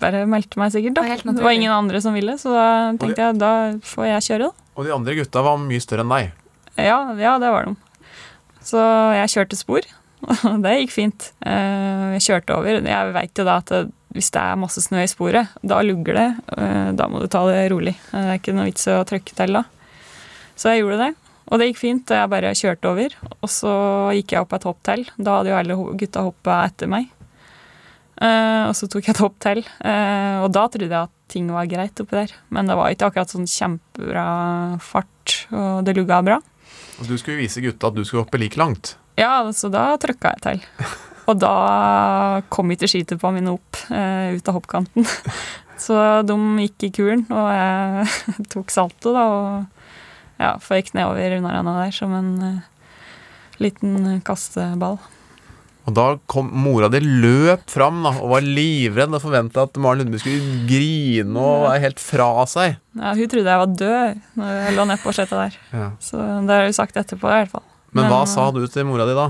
[0.00, 1.02] bare meldte meg sikkert, da.
[1.04, 2.68] Det Det var ingen andre som ville, så da
[3.00, 3.50] tenkte jeg da
[3.84, 4.64] får jeg kjøre, da.
[4.76, 6.32] Og de andre gutta var mye større enn deg.
[6.80, 7.76] Ja, ja, det var de.
[8.64, 8.80] Så
[9.16, 9.84] jeg kjørte spor,
[10.24, 11.30] og det gikk fint.
[11.44, 12.80] Eh, Jeg kjørte over.
[12.88, 13.72] Jeg veit jo da at
[14.16, 16.28] hvis det er masse snø i sporet, da lugger det.
[16.56, 17.92] Eh, Da må du ta det rolig.
[18.12, 19.64] Eh, Det er ikke noe vits å trykke til da.
[20.56, 21.10] Så jeg gjorde det,
[21.52, 22.08] og det gikk fint.
[22.16, 23.12] Jeg bare kjørte over,
[23.44, 23.72] og så
[24.16, 25.04] gikk jeg opp et hopp til.
[25.20, 27.10] Da hadde jo alle gutta hoppa etter meg.
[28.16, 32.00] Og så tok jeg et hopp til, og da trodde jeg at ting var greit
[32.00, 32.32] oppi der.
[32.48, 34.24] Men det var ikke akkurat sånn kjempebra
[34.80, 36.38] fart, og det lugga bra.
[36.96, 38.94] Og du skulle vise gutta at du skulle hoppe like langt.
[39.16, 40.88] Ja, så da trøkka jeg til.
[41.26, 41.54] Og da
[42.52, 45.06] kom ikke skituppa mine opp eh, ut av hoppkanten.
[45.76, 51.74] Så de gikk i kuren, og jeg tok salto, da, og ja, føyk nedover unnarenna
[51.82, 52.70] der som en eh,
[53.60, 54.96] liten kasteball.
[55.86, 60.02] Og da kom mora di løp fram da, og var livredd og forventa at Maren
[60.02, 62.80] Lundby skulle grine og være helt fra seg.
[62.96, 65.60] Ja, hun trodde jeg var død når jeg lå nedpå sletta der.
[65.70, 65.88] Ja.
[66.02, 67.68] Så det har hun sagt etterpå, i hvert fall.
[67.96, 69.26] Men hva sa du til mora di da?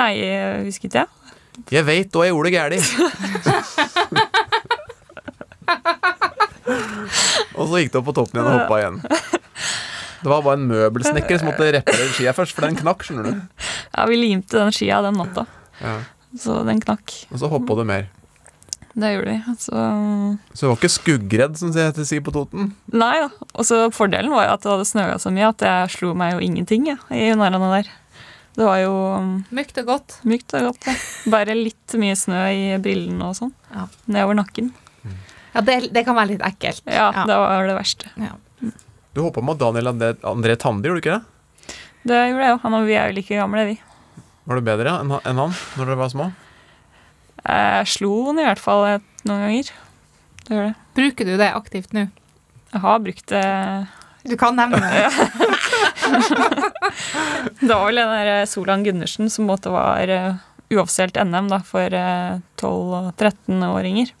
[0.00, 1.08] Nei, jeg husker ikke jeg.
[1.76, 2.78] Jeg veit hva jeg gjorde gæli.
[7.58, 8.98] og så gikk det opp på toppen igjen og hoppa igjen.
[10.22, 13.32] Det var bare en møbelsnekker som måtte reparere skia først, for den knakk, skjønner du.
[13.90, 15.42] Ja, vi limte den skia den natta,
[15.82, 15.96] Ja.
[16.38, 17.06] så den knakk.
[17.34, 18.06] Og så hoppa du mer.
[18.94, 19.54] Det gjorde vi.
[19.58, 19.72] Så
[20.52, 22.74] Så du var ikke skuggredd, som det heter si på Toten?
[22.92, 23.30] Nei da.
[23.56, 26.34] Og så fordelen var jo at det hadde snøa så mye at jeg slo meg
[26.36, 27.88] jo ingenting ja, i unnarenna der.
[28.52, 30.18] Det var jo um, Mykt og godt.
[30.28, 30.86] mykt og godt.
[30.90, 30.94] Ja.
[31.32, 33.52] Bare litt mye snø i brillene og sånn.
[33.72, 33.86] Ja.
[34.12, 34.68] Nedover nakken.
[35.54, 36.82] Ja, det, det kan være litt ekkelt.
[36.84, 37.24] Ja, Ja.
[37.28, 38.12] det var det verste.
[39.12, 41.76] Du hoppa med Daniel André, André Tande, gjorde du ikke det?
[42.08, 42.60] Det gjorde jeg jo.
[42.62, 43.74] Han og vi er jo like gamle, vi.
[44.48, 46.28] Var du bedre enn han når dere var små?
[47.48, 48.84] Jeg slo den i hvert fall
[49.26, 49.70] noen ganger.
[50.46, 50.74] Det gjør det.
[50.98, 52.06] Bruker du det aktivt nå?
[52.72, 53.44] Jeg har brukt det
[54.30, 55.08] Du kan nevne det.
[57.62, 60.34] Det var vel den der Solan Gundersen som måtte var uh,
[60.72, 64.12] uoffisielt NM da, for eh, 12- og 13-åringer.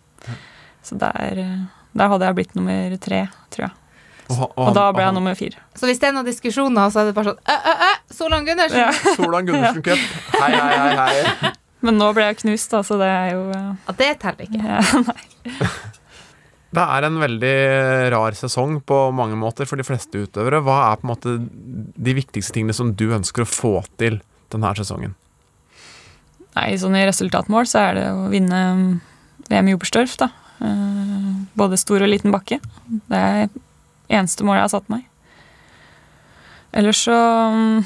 [0.84, 1.62] Så der, eh,
[1.96, 3.22] der hadde jeg blitt nummer tre,
[3.54, 3.72] tror jeg.
[4.28, 5.62] Og, han- Og da ble jeg nummer fire.
[5.78, 8.46] Så hvis det er noen diskusjoner, så er det bare sånn Æ, æ, æ, Solan
[8.46, 8.78] Gundersen!
[8.84, 8.92] Ja.
[9.16, 9.98] Solan Gundersen Cup.
[10.38, 11.52] Hei, hei, hei, hei.
[11.82, 14.62] Men nå ble jeg knust, da, så det er jo eh, Ja, det teller ikke.
[14.62, 15.56] ja, Nei.
[16.72, 17.56] Det er en veldig
[18.14, 20.62] rar sesong på mange måter for de fleste utøvere.
[20.64, 24.22] Hva er på en måte de viktigste tingene som du ønsker å få til
[24.54, 25.12] denne sesongen?
[26.56, 28.88] Nei, sånn i resultatmål så er det å vinne mm,
[29.50, 30.16] VM i Oberstdorf.
[30.24, 31.28] Eh,
[31.60, 32.56] både stor og liten bakke.
[32.88, 33.62] Det er det
[34.08, 35.04] eneste målet jeg har satt meg.
[36.72, 37.18] Ellers så
[37.52, 37.84] mm,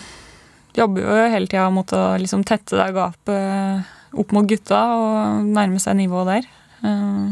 [0.76, 5.80] jobber jo hele tida mot å liksom tette det gapet opp mot gutta og nærme
[5.82, 6.48] seg nivået der.
[6.86, 7.28] Eh,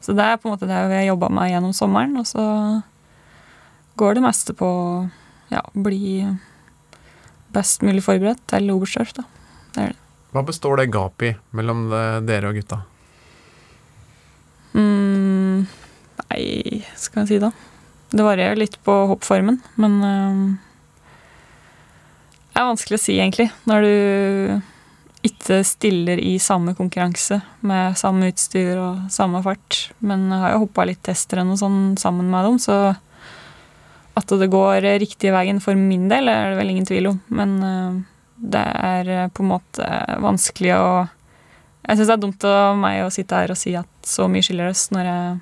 [0.00, 2.44] så det er på en måte det vi har jobba med gjennom sommeren, og så
[4.00, 5.10] går det meste på å
[5.52, 6.22] ja, bli
[7.52, 9.24] best mulig forberedt til Oberstdorf, da.
[9.74, 9.98] Det er det.
[10.30, 12.78] Hva består det gapet i mellom det- dere og gutta?
[14.74, 15.66] Mm,
[16.30, 17.50] nei, skal jeg si da.
[18.10, 20.44] Det varierer litt på hoppformen, men øhm,
[22.50, 23.48] Det er vanskelig å si, egentlig.
[23.70, 24.60] Når du
[25.26, 29.90] ikke stiller i samme konkurranse med samme utstyr og samme fart.
[30.00, 32.78] Men jeg har jo hoppa litt tester og noe sånn sammen med dem, så
[34.20, 37.20] at det går riktig veien for min del, er det vel ingen tvil om.
[37.32, 38.00] Men øh,
[38.40, 39.88] det er øh, på en måte
[40.24, 40.90] vanskelig å
[41.80, 44.44] jeg syns det er dumt av meg å sitte her og si at så mye
[44.44, 45.38] skiller oss, når jeg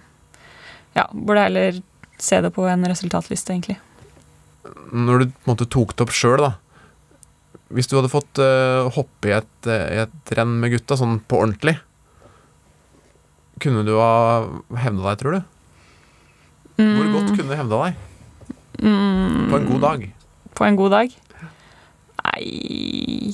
[0.97, 1.81] ja, burde heller
[2.19, 3.77] se det på en resultatliste, egentlig.
[4.95, 6.53] Når du på en måte tok det opp sjøl, da.
[7.75, 11.41] Hvis du hadde fått uh, hoppe i et, eh, et renn med gutta, sånn på
[11.43, 11.75] ordentlig,
[13.61, 14.47] kunne du ha
[14.81, 15.41] hevna deg, tror du?
[16.79, 17.93] Hvor godt kunne du hevna deg?
[18.79, 20.05] Mm, På en god dag?
[20.55, 21.15] På en god dag?
[22.29, 22.45] Nei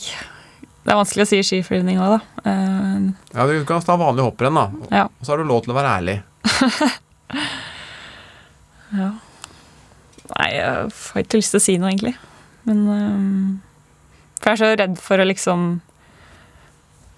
[0.01, 2.21] Det er vanskelig å si i skiflyvning òg, da.
[2.49, 3.13] Uh.
[3.35, 4.67] Ja, Du kan ta vanlig hopprenn, da.
[4.89, 5.05] Ja.
[5.09, 6.17] Og så har du lov til å være ærlig.
[9.01, 9.11] ja.
[10.35, 12.15] Nei, jeg har ikke lyst til å si noe, egentlig.
[12.65, 13.13] Men eh,
[14.45, 15.67] For jeg er så redd for å liksom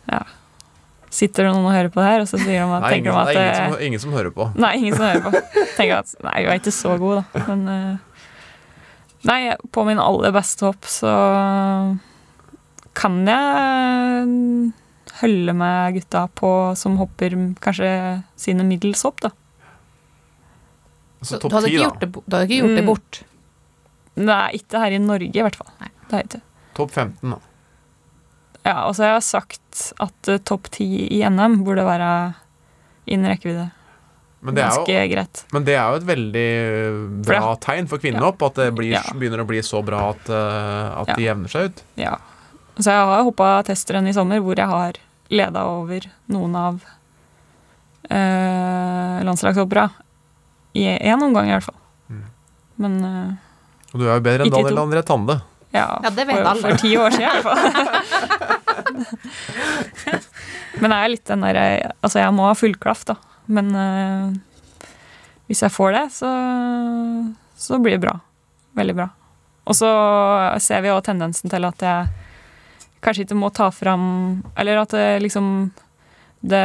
[0.06, 0.20] Ja.
[1.16, 3.14] Sitter det noen og hører på det her, og så sier de at, er ingen,
[3.16, 4.46] at det er ingen, eh, som, ingen som hører på.
[4.60, 5.40] Nei, ingen som hører på.
[5.78, 7.44] Tenker at nei, jeg er ikke så god, da.
[7.48, 7.96] Men eh,
[9.26, 9.38] Nei,
[9.74, 11.10] på min aller beste hopp så
[12.94, 14.28] kan jeg
[15.22, 17.34] holde med gutta på som hopper
[17.64, 17.88] kanskje
[18.38, 19.32] sine middels hopp, da.
[21.22, 21.72] Altså, Så topp ikke da.
[21.88, 22.90] gjort det, du hadde ikke gjort det Mm.
[22.92, 23.22] bort.
[24.16, 25.72] Nei, ikke her i Norge, i hvert fall.
[25.80, 25.88] Nei.
[26.06, 26.42] Det har jeg ikke.
[26.76, 27.38] Topp 15, da.
[28.66, 32.10] Ja, og så har jeg sagt at uh, topp 10 i NM burde være
[33.06, 33.68] innen rekkevidde.
[34.46, 35.40] Men det, Ganske jo, greit.
[35.54, 36.48] men det er jo et veldig
[37.26, 39.02] bra tegn for kvinnehopp, at det blir, Ja.
[39.14, 41.14] begynner å bli så bra at, uh, at Ja.
[41.16, 41.82] de jevner seg ut.
[41.96, 42.16] Ja.
[42.76, 44.98] Så jeg har hoppa testrenn i sommer hvor jeg har
[45.32, 46.80] leda over noen av
[48.10, 49.88] uh, landslagshoppera.
[50.76, 51.78] I én omgang, i hvert fall.
[52.12, 52.24] Mm.
[52.76, 53.34] Men uh,
[53.94, 54.82] Og du er jo bedre enn Daniel.
[54.84, 55.38] André Tande.
[55.74, 56.62] Ja, Ja, det vet for, alle.
[56.62, 57.60] for ti år siden, i hvert fall.
[60.80, 61.64] Men jeg er litt den derre
[62.04, 63.16] Altså, jeg må ha full klaff, da.
[63.46, 64.34] Men uh,
[65.46, 66.30] hvis jeg får det, så,
[67.56, 68.16] så blir det bra.
[68.76, 69.08] Veldig bra.
[69.66, 69.90] Og så
[70.62, 72.06] ser vi jo tendensen til at jeg
[73.02, 74.04] kanskje ikke må ta fram
[74.58, 75.46] Eller at det liksom
[76.40, 76.62] Det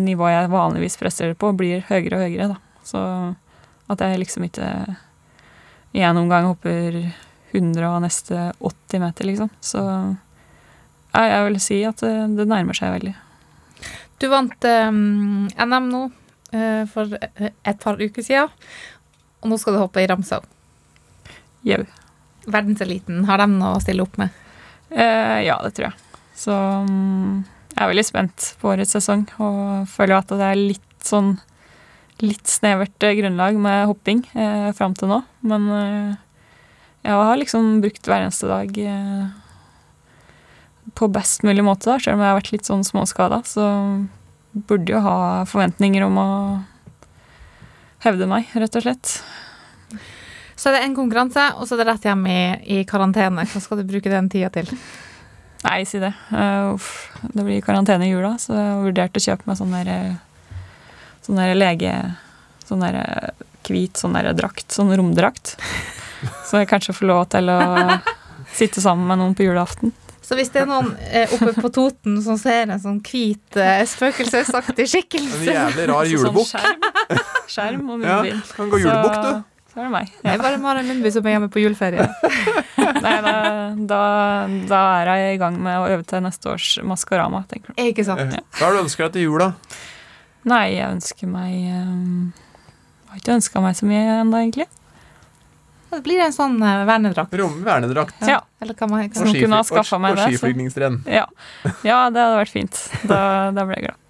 [0.00, 2.58] nivået jeg vanligvis presterer på, blir høyere og høyere, da.
[2.84, 3.00] Så
[3.90, 4.68] at jeg liksom ikke
[5.94, 6.96] i en omgang hopper
[7.54, 9.50] 100 og neste 80 meter, liksom.
[9.64, 13.14] Så ja, jeg vil si at det, det nærmer seg veldig.
[14.22, 18.50] Du vant um, NM nå uh, for et par uker siden,
[19.42, 20.42] og nå skal du hoppe i Ramsau.
[21.64, 21.82] Jau.
[22.44, 24.32] Verdenseliten, har de noe å stille opp med?
[24.92, 26.20] Uh, ja, det tror jeg.
[26.38, 27.42] Så um,
[27.74, 31.34] jeg er veldig spent på årets sesong og føler at det er litt sånn
[32.22, 35.20] litt snevert eh, grunnlag med hopping eh, fram til nå.
[35.48, 36.12] Men eh,
[37.04, 39.24] jeg har liksom brukt hver eneste dag eh,
[40.96, 43.42] på best mulig måte, da, selv om jeg har vært litt sånn småskada.
[43.48, 43.64] Så
[44.54, 45.18] burde jo ha
[45.50, 46.30] forventninger om å
[48.04, 49.16] hevde meg, rett og slett.
[50.54, 52.40] Så er det en konkurranse, og så er det rett hjem i,
[52.76, 53.44] i karantene.
[53.50, 54.70] Hva skal du bruke den tida til?
[55.64, 56.12] Nei, si det.
[56.28, 56.90] Uh, uff,
[57.24, 60.14] det blir karantene i jula, så jeg har vurdert å kjøpe meg sånn der eh,
[61.24, 61.92] Sånn der lege...
[62.64, 62.96] Sånn der
[63.64, 64.66] hvit sånn der drakt.
[64.72, 65.54] Sånn romdrakt.
[66.48, 67.58] Så jeg kanskje får lov til å
[68.54, 69.94] sitte sammen med noen på julaften.
[70.24, 73.58] Så hvis det er noen eh, oppe på Toten som ser en sånn hvit,
[73.90, 76.48] spøkelsesaktig skikkelse En jævlig rar julebukk.
[76.54, 78.22] Sånn skjerm, skjerm og Ja,
[78.56, 79.42] kan gå julebukk, du.
[79.74, 80.12] Så, er det meg.
[80.22, 82.06] Det er bare Maren munnbind som er hjemme på juleferie.
[82.78, 83.34] Nei, da,
[83.90, 84.02] da,
[84.70, 87.82] da er jeg i gang med å øve til neste års Maskorama, tenker du.
[87.82, 88.36] Ikke sant?
[88.54, 89.50] Hva har du ønska deg til jul, da?
[90.48, 94.68] Nei, jeg ønsker meg um, Jeg har ikke ønska meg så mye ennå, egentlig.
[95.94, 97.34] Det blir en sånn eh, vernedrakt.
[97.38, 98.14] Rom- Vernedrakt.
[98.26, 98.40] Ja.
[98.60, 101.00] Eller hva man skifly- meg og det, skiflygningsrenn.
[101.06, 101.26] Ja.
[101.86, 102.80] ja, det hadde vært fint.
[103.06, 104.00] Da, da ble jeg glad.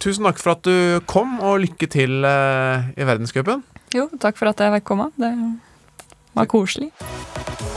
[0.00, 3.62] Tusen takk for at du kom, og lykke til eh, i verdenscupen.
[3.92, 5.10] Jo, takk for at jeg fikk komme.
[5.20, 5.32] Det
[6.34, 6.90] var koselig.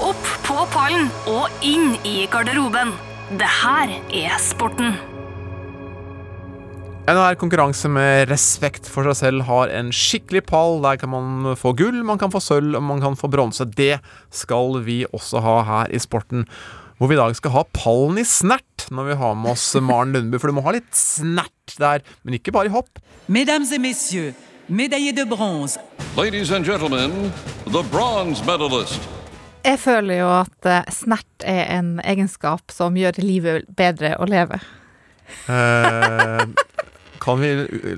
[0.04, 2.94] Opp på pallen og inn i garderoben.
[3.40, 4.96] Det her er sporten.
[7.04, 10.78] NHR Konkurranse med respekt for seg selv har en skikkelig pall.
[10.86, 13.66] Der kan man få gull, man kan få sølv og man kan få bronse.
[13.68, 13.98] Det
[14.32, 16.46] skal vi også ha her i sporten.
[16.96, 20.16] Hvor vi i dag skal ha pallen i snert når vi har med oss Maren
[20.16, 20.40] Lundby.
[20.40, 23.04] For du må ha litt snert der, men ikke bare i hopp.
[23.28, 24.40] Mesdames et messieurs,
[24.72, 25.80] médaillés de bronze,
[26.16, 27.34] Ladies and gentlemen,
[27.66, 29.02] the bronze medalist.
[29.66, 34.60] Jeg føler jo at eh, snert er en egenskap som gjør livet bedre å leve.
[35.48, 36.44] Eh,
[37.24, 37.52] kan vi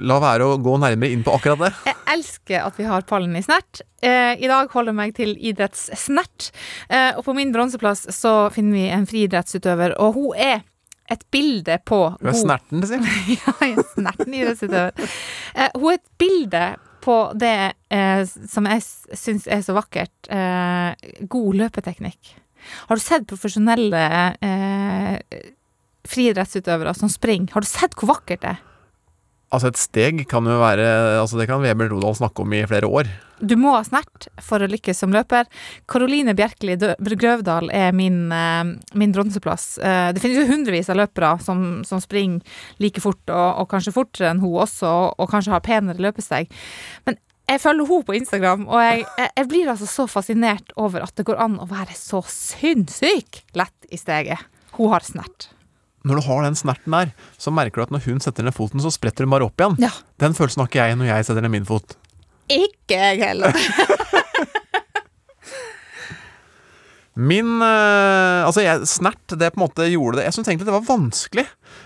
[0.06, 1.72] la være å gå nærmere inn på akkurat det?
[1.90, 3.82] Jeg elsker at vi har pallen i snert.
[4.06, 6.52] Eh, I dag holder jeg meg til idrettssnert.
[6.90, 10.64] Eh, og på min bronseplass så finner vi en friidrettsutøver, og hun er
[11.12, 13.04] et bilde på Hun er snerten, sier
[13.36, 15.10] ja, jeg er snerten idrettsutøver.
[15.56, 16.66] Eh, hun er et bilde
[17.06, 17.58] på det
[17.94, 18.82] eh, som jeg
[19.18, 20.14] syns er så vakkert.
[20.34, 22.34] Eh, god løpeteknikk.
[22.90, 24.06] Har du sett profesjonelle
[24.42, 25.44] eh,
[26.10, 27.54] friidrettsutøvere som springer?
[27.54, 28.64] Har du sett hvor vakkert det er?
[29.54, 30.86] Altså, et steg kan jo være
[31.22, 33.10] Altså, det kan Vebjørn Rodal snakke om i flere år.
[33.40, 35.48] Du må ha snert for å lykkes som løper.
[35.92, 38.64] Karoline Bjerkeli Grøvdal er min, eh,
[38.96, 39.78] min bronseplass.
[39.78, 42.40] Eh, det finnes jo hundrevis av løpere som, som springer
[42.80, 46.48] like fort, og, og kanskje fortere enn hun også, og, kanskje har penere løpesteg.
[47.06, 51.14] Men jeg følger henne på Instagram, og jeg, jeg blir altså så fascinert over at
[51.20, 54.48] det går an å være så sinnssykt lett i steget.
[54.80, 55.52] Hun har snert.
[56.06, 58.82] Når du har den snerten der, så merker du at når hun setter ned foten,
[58.84, 59.80] så spretter hun bare opp igjen.
[59.82, 59.92] Ja.
[60.22, 61.98] Den følelsen har ikke jeg når jeg setter ned min fot.
[62.54, 63.58] Ikke jeg heller.
[67.16, 70.76] Min eh, Altså, jeg, snert, det på en måte gjorde det Jeg syntes egentlig det
[70.76, 71.46] var vanskelig.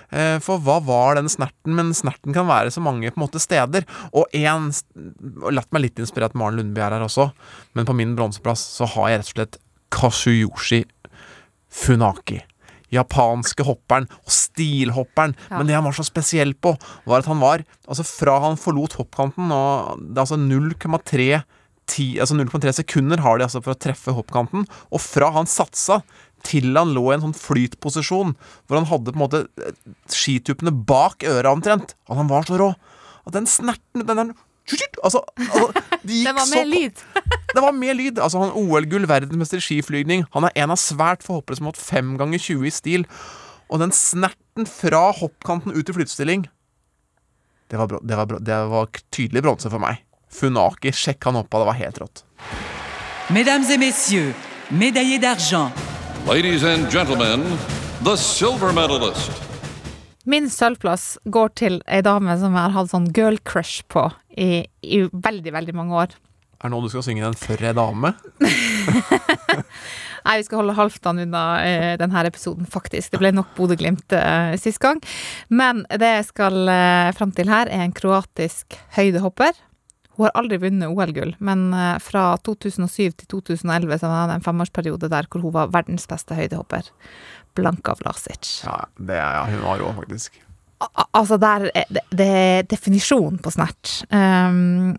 [0.10, 1.76] Eh, for hva var den snerten?
[1.78, 3.86] Men snerten kan være så mange på en måte steder.
[4.10, 4.72] Og én
[5.54, 7.30] Latt meg litt inspirert Maren Lundby er her også,
[7.78, 9.60] men på min bronseplass så har jeg rett og slett
[9.94, 10.82] Kazuyoshi
[11.70, 12.42] Funaki.
[12.94, 15.36] Japanske hopperen og stilhopperen.
[15.50, 15.58] Ja.
[15.60, 16.76] Men det han var så spesiell på,
[17.10, 21.30] var at han var Altså, fra han forlot hoppkanten, og det er altså 0,3
[21.90, 24.68] ti- altså 0,3 sekunder har de altså for å treffe hoppkanten.
[24.94, 26.04] Og fra han satsa
[26.46, 28.36] til han lå i en sånn flytposisjon
[28.68, 29.74] hvor han hadde på en måte eh,
[30.14, 31.96] skituppene bak øra omtrent.
[32.08, 32.70] At han var så rå.
[33.26, 34.36] At den snerten den der,
[35.04, 35.68] Altså, altså
[36.04, 37.04] det gikk Det var så mer lyd.
[37.56, 38.20] det var mer lyd.
[38.20, 40.26] Altså, han OL-gull, verdensmester i skiflygning.
[40.36, 43.08] Han er en av svært få hoppere som har hatt fem ganger 20 i stil.
[43.70, 46.48] Og den snerten fra hoppkanten ut i flyttestilling
[47.70, 50.00] det var, det var, det var tydelig bronse for meg.
[50.34, 52.24] Funaki, sjekk han opp av, det var helt rått.
[53.30, 54.34] mesdames et messieurs,
[54.72, 55.72] médaillés d'argent,
[56.28, 57.44] Ladies and gentlemen,
[58.04, 59.49] the silver medalist.
[60.30, 64.04] Min sølvplass går til ei dame som jeg har hatt sånn girl crush på
[64.38, 66.14] i, i veldig, veldig mange år.
[66.60, 68.12] Er det nå du skal synge den for ei dame?
[70.28, 73.14] Nei, vi skal holde Halvdan unna eh, denne episoden, faktisk.
[73.14, 75.00] Det ble nok Bodø-Glimt eh, sist gang.
[75.50, 79.56] Men det jeg skal eh, fram til her, er en kroatisk høydehopper.
[80.20, 84.44] Hun har aldri vunnet OL-gull, men eh, fra 2007 til 2011 så var det en
[84.44, 86.90] femårsperiode der hvor hun var verdens beste høydehopper.
[87.56, 88.58] Blanka Vlasic.
[88.68, 90.42] Ja, det er, ja hun var rå, faktisk.
[90.84, 93.96] Al- Altså, der er det, det er definisjonen på snert.
[94.12, 94.98] Um,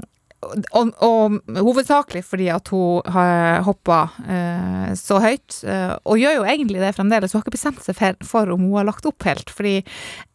[0.72, 6.48] og, og hovedsakelig fordi at hun har hoppa uh, så høyt, uh, og gjør jo
[6.48, 7.32] egentlig det fremdeles.
[7.32, 9.78] Hun har ikke bestemt seg for, for om hun har lagt opp helt, fordi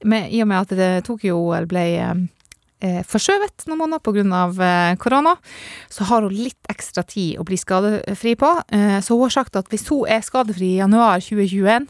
[0.06, 2.24] med, i og med at Tokyo-OL ble eh, eh,
[2.84, 4.42] forskjøvet noen måneder pga.
[4.66, 5.36] Eh, korona,
[5.90, 8.52] så har hun litt ekstra tid å bli skadefri på.
[8.70, 11.88] Eh, så hun har sagt at hvis hun er skadefri i januar 2021,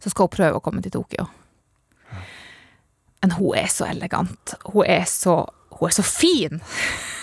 [0.00, 1.28] så skal hun prøve å komme til Tokyo.
[3.22, 4.54] Men hun er så elegant.
[4.72, 5.40] Hun er så,
[5.78, 6.60] hun er så fin.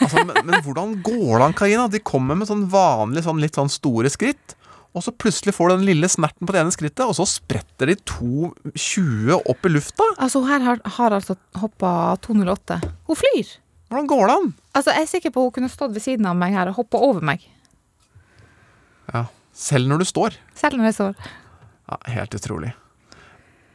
[0.02, 1.88] Altså, men, men hvordan går det an, Karina?
[1.88, 4.58] De kommer med sånn vanlig, sånn litt sånn store skritt.
[4.94, 7.90] Og så plutselig får du den lille snerten på det ene skrittet, og så spretter
[7.90, 10.06] de 2,20 opp i lufta.
[10.22, 12.78] Altså, hun her har, har altså hoppa 208.
[13.10, 13.56] Hun flyr!
[13.90, 14.52] Hvordan går det an?
[14.78, 17.02] Altså, jeg er sikker på hun kunne stått ved siden av meg her og hoppa
[17.02, 17.42] over meg.
[19.14, 20.38] Ja, Selv når du står.
[20.58, 21.28] Selv når jeg står.
[21.90, 22.72] Ja, helt utrolig.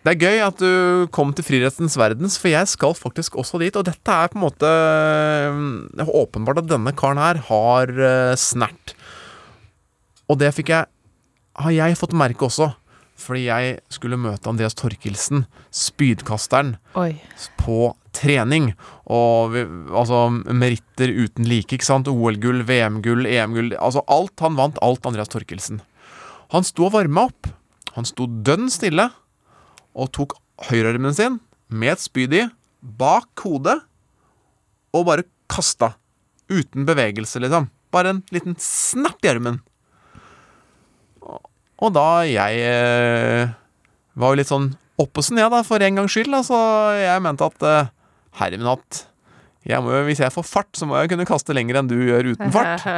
[0.07, 3.75] Det er gøy at du kom til frirettens verdens, for jeg skal faktisk også dit.
[3.79, 8.95] Og dette er på en måte er åpenbart at denne karen her har eh, snert.
[10.31, 10.89] Og det fikk jeg
[11.59, 12.73] Har jeg fått merke også.
[13.19, 15.43] Fordi jeg skulle møte Andreas Torkelsen,
[15.75, 17.17] spydkasteren, Oi.
[17.59, 18.71] på trening.
[19.11, 22.11] Og vi, altså meritter uten like, ikke sant.
[22.11, 23.73] OL-gull, VM-gull, EM-gull.
[23.75, 25.83] Altså alt han vant, alt Andreas Torkelsen.
[26.55, 27.51] Han sto og varma opp.
[27.97, 29.09] Han sto dønn stille
[29.99, 30.37] og tok
[30.69, 32.45] høyrearmen sin med et spyd i
[32.81, 33.81] bak hodet
[34.95, 35.97] og bare kasta.
[36.49, 37.67] Uten bevegelse, liksom.
[37.93, 39.59] Bare en liten snert i armen.
[41.79, 43.53] Og- da jeg eh,
[44.19, 46.35] var jo litt sånn oppåsen, jeg, da, for en gangs skyld.
[46.35, 46.57] Altså,
[46.99, 47.91] jeg mente at eh,
[48.41, 49.05] herre min hatt
[49.69, 52.31] jeg må Hvis jeg får fart, så må jeg kunne kaste lenger enn du gjør
[52.33, 52.87] uten fart.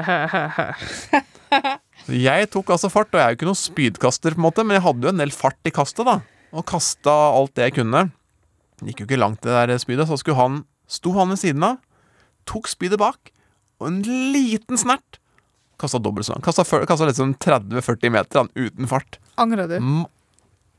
[2.06, 4.62] Så Jeg tok altså fart, og jeg er jo ikke noen spydkaster, på en måte,
[4.64, 6.20] men jeg hadde jo en del fart i kastet, da.
[6.54, 8.04] Og kasta alt det jeg kunne.
[8.80, 10.06] Det gikk jo ikke langt, det der spydet.
[10.08, 11.80] Så skulle han, sto han ved siden av,
[12.48, 13.32] tok spydet bak,
[13.80, 14.00] og en
[14.34, 15.18] liten snert
[15.80, 16.44] kasta dobbelt så langt.
[16.44, 19.18] Kasta, liksom 30-40 meter han, uten fart.
[19.40, 19.78] Angra du?
[19.80, 20.04] Mm,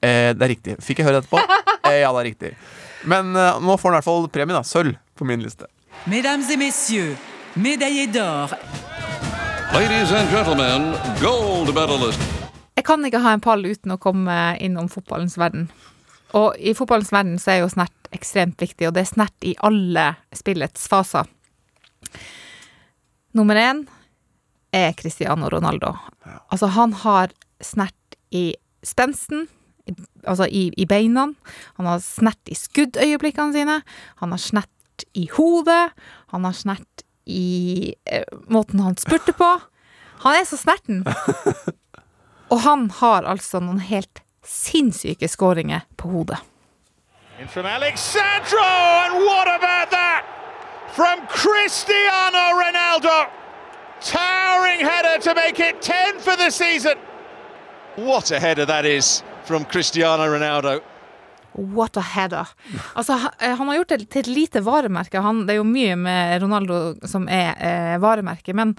[0.02, 0.78] eh, det er riktig.
[0.86, 1.42] Fikk jeg høre etterpå?
[1.92, 2.50] Eh, ja, det er riktig.
[3.10, 4.62] Men eh, nå får han i hvert fall premie, da.
[4.64, 5.66] Sølv på min liste.
[6.08, 7.18] Mesdames et messieurs,
[7.58, 8.54] médaillé d'or,
[9.74, 12.20] Ladies and gentlemen, gold medalist.
[12.76, 15.70] Jeg kan ikke ha en pall uten å komme innom fotballens verden.
[16.36, 19.54] Og i fotballens verden så er jo snert ekstremt viktig, og det er snert i
[19.64, 21.30] alle spillets faser.
[23.32, 23.86] Nummer én
[24.72, 25.94] er Cristiano Ronaldo.
[26.50, 28.54] Altså, han har snert i
[28.84, 29.48] spensten,
[30.24, 31.28] altså i, i beina.
[31.78, 33.82] Han har snert i skuddøyeblikkene sine.
[34.24, 35.92] Han har snert i hodet.
[36.32, 39.50] Han har snert i eh, måten han spurte på.
[40.24, 41.04] Han er så snerten.
[42.52, 46.40] Og han har altså noen helt sinnssyke skåringer på hodet.
[47.40, 50.26] In from Alexandro, and what about that?
[50.94, 53.41] From Cristiano Ronaldo.
[54.02, 56.98] Towering header to make it 10 for the season.
[57.96, 60.82] What a header that is from Cristiano Ronaldo.
[61.54, 62.48] What a header.
[62.96, 65.20] Altså, eh, han har gjort det til et lite varemerke.
[65.24, 68.74] Han, det er jo mye med Ronaldo som er eh, varemerke, men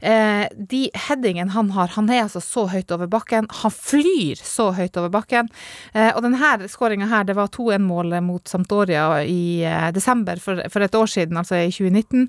[0.00, 3.46] eh, de headingene han har Han er altså så høyt over bakken.
[3.62, 5.50] Han flyr så høyt over bakken.
[5.94, 10.82] Eh, og denne skåringa her, det var 2-1-målet mot Sampdoria i eh, desember for, for
[10.82, 12.26] et år siden, altså i 2019.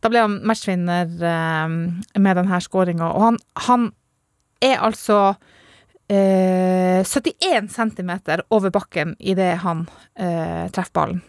[0.00, 1.76] Da ble han matchvinner eh,
[2.16, 3.90] med denne skåringa, og han, han
[4.64, 5.34] er altså
[6.08, 8.12] eh, 71 cm
[8.48, 9.86] over bakken idet han
[10.18, 11.20] eh, treffer ballen.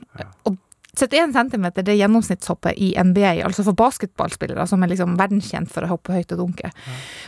[0.46, 0.58] Og
[0.96, 5.86] 71 cm det er gjennomsnittshoppet i NBA, altså for basketballspillere som er liksom verdenskjent for
[5.86, 6.72] å hoppe høyt og dunke.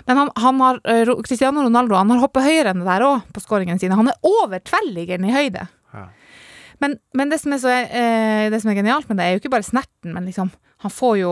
[0.08, 3.28] Men han, han har, eh, Cristiano Ronaldo han har hoppet høyere enn det der òg
[3.36, 4.00] på skåringene sine.
[4.00, 5.68] Han er over tverrliggeren i høyde.
[6.78, 9.56] Men, men det, som så, eh, det som er genialt med det, er jo ikke
[9.56, 10.52] bare snerten, men liksom
[10.86, 11.32] Han får jo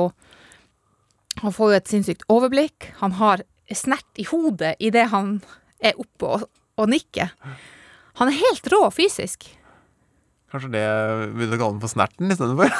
[1.44, 2.88] Han får jo et sinnssykt overblikk.
[3.04, 5.42] Han har snert i hodet idet han
[5.82, 6.48] er oppe og,
[6.80, 7.32] og nikker.
[8.22, 9.48] Han er helt rå fysisk.
[10.54, 10.84] Kanskje det
[11.36, 12.72] vil du kalle den for Snerten istedenfor?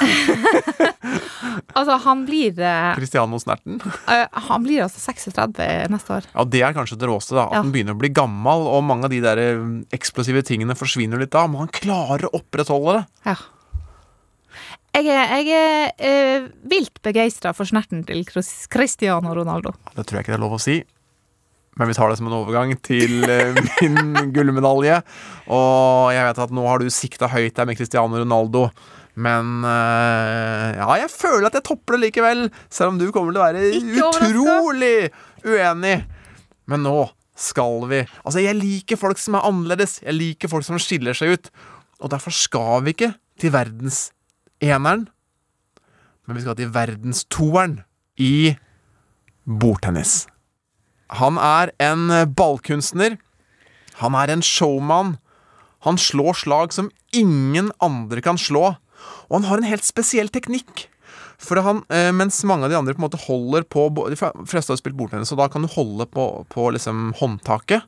[1.76, 3.78] Altså, han blir eh, Cristiano Snerten.
[4.08, 6.26] eh, Han blir altså 36 neste år.
[6.32, 7.44] Ja, det er kanskje det råeste, da.
[7.46, 7.60] At Ja.
[7.62, 9.60] han begynner å bli gammel, og mange av de der eh,
[9.96, 11.44] eksplosive tingene forsvinner litt da.
[11.46, 13.04] Men han klarer å opprettholde det.
[13.28, 13.36] Ja.
[14.96, 19.74] Jeg er, jeg er eh, vilt begeistra for snerten til Cris- Cristiano Ronaldo.
[19.92, 20.78] Det tror jeg ikke det er lov å si.
[21.76, 25.00] Men vi tar det som en overgang til eh, min gullmedalje.
[25.52, 28.68] Og jeg vet at nå har du sikta høyt der med Cristiano Ronaldo.
[29.16, 32.46] Men eh, ja, jeg føler at jeg topper det likevel.
[32.72, 34.96] Selv om du kommer til å være utrolig
[35.44, 35.98] uenig.
[36.66, 36.98] Men nå
[37.36, 39.98] skal vi Altså, jeg liker folk som er annerledes.
[40.04, 41.50] Jeg liker folk som skiller seg ut.
[42.00, 45.06] Og derfor skal vi ikke til verdenseneren,
[46.26, 47.78] men vi skal til verdenstoeren
[48.20, 48.56] i
[49.44, 50.24] bordtennis.
[51.08, 53.18] Han er en ballkunstner.
[54.02, 55.16] Han er en showman.
[55.86, 58.74] Han slår slag som ingen andre kan slå.
[59.28, 60.88] Og han har en helt spesiell teknikk.
[61.38, 64.72] For han, eh, mens mange av de andre på en måte holder på De fleste
[64.72, 67.84] har spilt bordtennis, og da kan du holde på, på liksom håndtaket.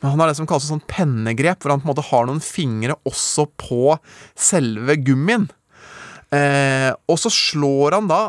[0.00, 2.42] Men han har det som kalles sånn pennegrep, hvor han på en måte har noen
[2.44, 3.96] fingre også på
[4.36, 5.48] selve gummien.
[6.32, 8.20] Eh, og så slår han da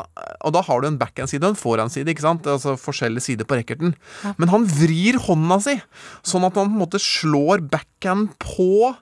[0.44, 2.10] Og da har du en backhand-side og en forehand-side.
[2.12, 2.44] ikke sant?
[2.44, 3.94] Altså forskjellige sider på racketen.
[4.36, 5.78] Men han vrir hånda si,
[6.20, 8.92] sånn at han på en måte slår backhand på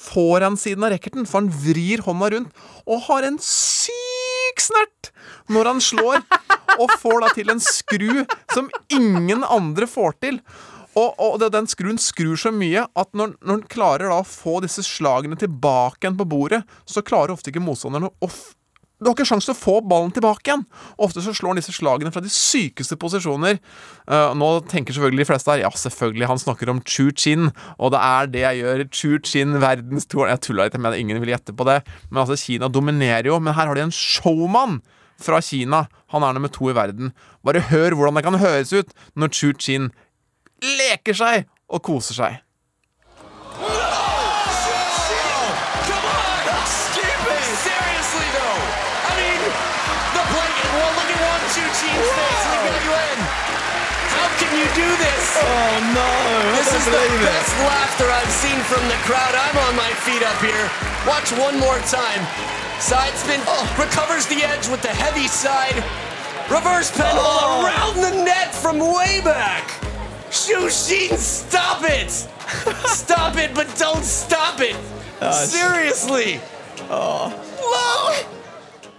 [0.00, 1.26] forehand-siden av racketen.
[1.26, 5.10] For han vrir hånda rundt og har en syk snert
[5.50, 6.22] når han slår.
[6.78, 8.22] Og får da til en skru
[8.54, 10.38] som ingen andre får til.
[10.98, 14.82] Og, og den skruen skrur så mye at når, når den klarer å få disse
[14.86, 18.30] slagene tilbake igjen på bordet, så klarer ofte ikke motstanderen å
[19.00, 20.66] Du har ikke sjanse til å få ballen tilbake igjen.
[21.00, 23.56] Ofte så slår han disse slagene fra de sykeste posisjoner.
[24.04, 27.94] Uh, nå tenker selvfølgelig de fleste her Ja, selvfølgelig, han snakker om Chu Chin, og
[27.94, 28.84] det er det jeg gjør.
[28.92, 31.80] Chu Chin, verdenstoeren Jeg tulla litt, men ingen vil gjette på det.
[32.10, 33.40] Men altså, Kina dominerer jo.
[33.40, 34.82] Men her har de en showman
[35.20, 35.86] fra Kina.
[36.12, 37.14] Han er nummer to i verden.
[37.46, 39.92] Bare hør hvordan det kan høres ut når Chu Chin
[40.62, 42.38] leker seg og koser seg.
[46.10, 47.44] Stupid!
[47.62, 48.62] Seriously, though.
[49.06, 49.40] I mean,
[50.16, 50.68] the blanket.
[50.74, 52.44] Well, look at one Chu Chi's face.
[52.50, 53.18] Look at you in.
[54.10, 55.24] How can you do this?
[55.38, 56.10] Oh no!
[56.58, 57.22] This is the it.
[57.22, 59.34] best laughter I've seen from the crowd.
[59.34, 60.66] I'm on my feet up here.
[61.06, 62.22] Watch one more time.
[62.80, 63.40] Side spin.
[63.46, 65.76] Oh, recovers the edge with the heavy side.
[66.50, 67.64] Reverse pendulum Oh.
[67.64, 69.79] around the net from way back.
[70.30, 72.10] Shushin, stop it!
[72.86, 74.76] stop it, but don't stop it!
[75.32, 76.40] Seriously!
[76.88, 77.32] Wow!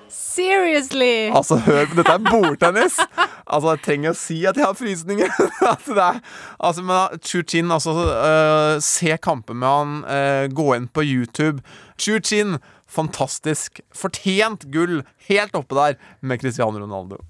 [0.10, 1.32] Seriously!
[1.32, 3.00] Altså, hør på dette er bordtennis!
[3.48, 5.32] Altså, jeg trenger å si at jeg har frysninger.
[5.74, 6.22] At det er,
[6.60, 9.98] altså, men Chu Chin, altså uh, Se kamper med han.
[10.08, 11.64] Uh, gå inn på YouTube.
[12.00, 13.84] Chu Chin, fantastisk.
[13.96, 15.02] Fortjent gull.
[15.32, 17.24] Helt oppe der med Cristiano Ronaldo.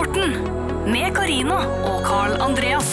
[0.00, 0.30] Sporten
[0.88, 2.86] med Karina og Carl Andreas.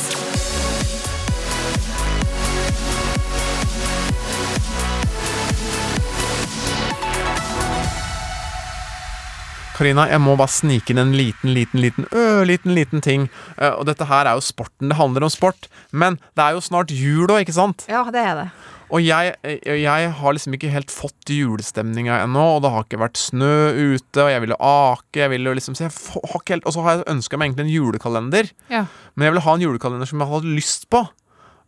[9.78, 13.30] Karina, jeg må bare snike inn en liten, liten, liten, ørliten, liten ting.
[13.55, 14.91] Eh, og dette her er jo sporten.
[14.91, 15.72] Det handler om sport.
[15.95, 17.88] Men det er jo snart jul òg, ikke sant?
[17.88, 18.49] Ja, det er det.
[18.88, 23.02] Og jeg, eh, jeg har liksom ikke helt fått julestemninga ennå, og det har ikke
[23.02, 26.68] vært snø ute, og jeg ville ake, jeg ville liksom så jeg har ikke helt,
[26.70, 28.52] Og så har jeg ønska meg egentlig en julekalender.
[28.72, 28.86] Ja.
[29.16, 31.04] Men jeg ville ha en julekalender som jeg hadde lyst på.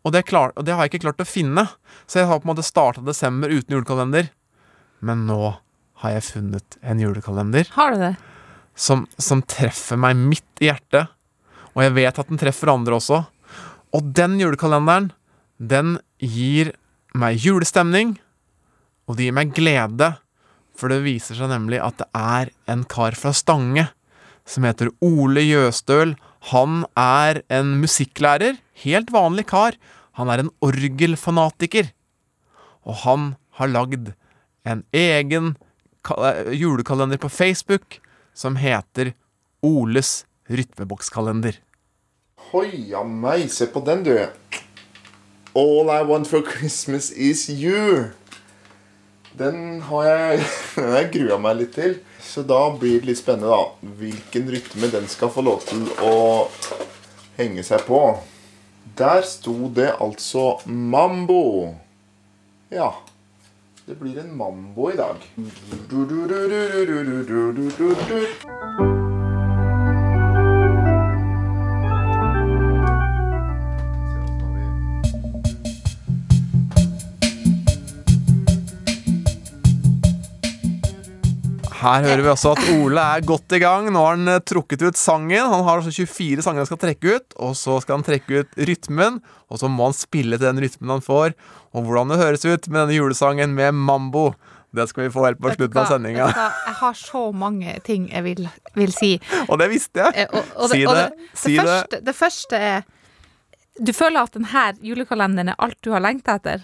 [0.07, 1.67] Og det, klar, og det har jeg ikke klart å finne.
[2.07, 4.31] Så jeg har på en måte starta desember uten julekalender.
[5.03, 5.57] Men nå
[5.99, 8.15] har jeg funnet en julekalender Har du det?
[8.79, 11.11] som, som treffer meg midt i hjertet.
[11.75, 13.25] Og jeg vet at den treffer andre også.
[13.95, 15.11] Og den julekalenderen,
[15.59, 16.71] den gir
[17.17, 18.17] meg julestemning,
[19.09, 20.13] og det gir meg glede.
[20.77, 23.89] For det viser seg nemlig at det er en kar fra Stange
[24.49, 26.15] som heter Ole Jøstøl.
[26.53, 28.57] Han er en musikklærer.
[28.85, 29.75] Helt vanlig kar.
[30.17, 31.91] Han er en orgelfanatiker.
[32.87, 34.13] Og han har lagd
[34.67, 35.55] en egen
[36.15, 37.99] eh, julekalender på Facebook
[38.33, 39.13] som heter
[39.65, 41.59] Oles rytmebokskalender.
[42.49, 44.15] Hoia meg, se på den, du.
[45.53, 48.11] All I want for Christmas is you.
[49.37, 50.45] Den har jeg,
[50.75, 51.97] den jeg grua meg litt til.
[52.21, 53.89] Så da blir det litt spennende, da.
[54.01, 56.15] Hvilken rytme den skal få lov til å
[57.39, 58.01] henge seg på.
[58.99, 61.73] Der sto det altså mambo.
[62.69, 62.93] Ja.
[63.87, 65.17] Det blir en mambo i dag.
[65.35, 69.08] Du, du, du, du, du, du, du, du, du,
[81.79, 83.85] Her hører vi også at Ole er godt i gang.
[83.93, 85.45] Nå har han eh, trukket ut sangen.
[85.47, 88.57] Han har altså 24 sanger han skal trekke ut, og så skal han trekke ut
[88.67, 89.21] rytmen.
[89.47, 91.35] Og så må han spille til den rytmen han får.
[91.71, 94.33] Og hvordan det høres ut med denne julesangen med mambo,
[94.75, 96.27] det skal vi få helt på slutten av sendinga.
[96.35, 98.43] Jeg har så mange ting jeg vil,
[98.77, 99.13] vil si.
[99.47, 100.25] Og det visste jeg.
[100.27, 101.07] Eh, og- og Si og det.
[101.33, 101.63] Si det.
[101.63, 102.83] første, det første er
[103.79, 106.59] Du føler at denne julekalenderen er alt du har lengta etter?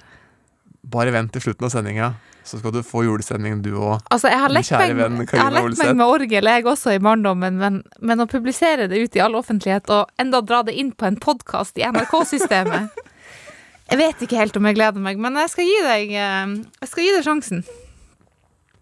[0.83, 2.09] Bare vent til slutten av sendinga,
[2.45, 4.03] så skal du få julestemning, du òg.
[4.13, 7.01] Altså, jeg har lekt meg, venn jeg har lekt meg med orgel, jeg også, i
[7.01, 10.93] barndommen, men, men å publisere det ut i all offentlighet, og enda dra det inn
[10.93, 12.93] på en podkast i NRK-systemet
[13.89, 16.89] Jeg vet ikke helt om jeg gleder meg, men jeg skal gi deg, eh, jeg
[16.89, 17.65] skal gi deg sjansen.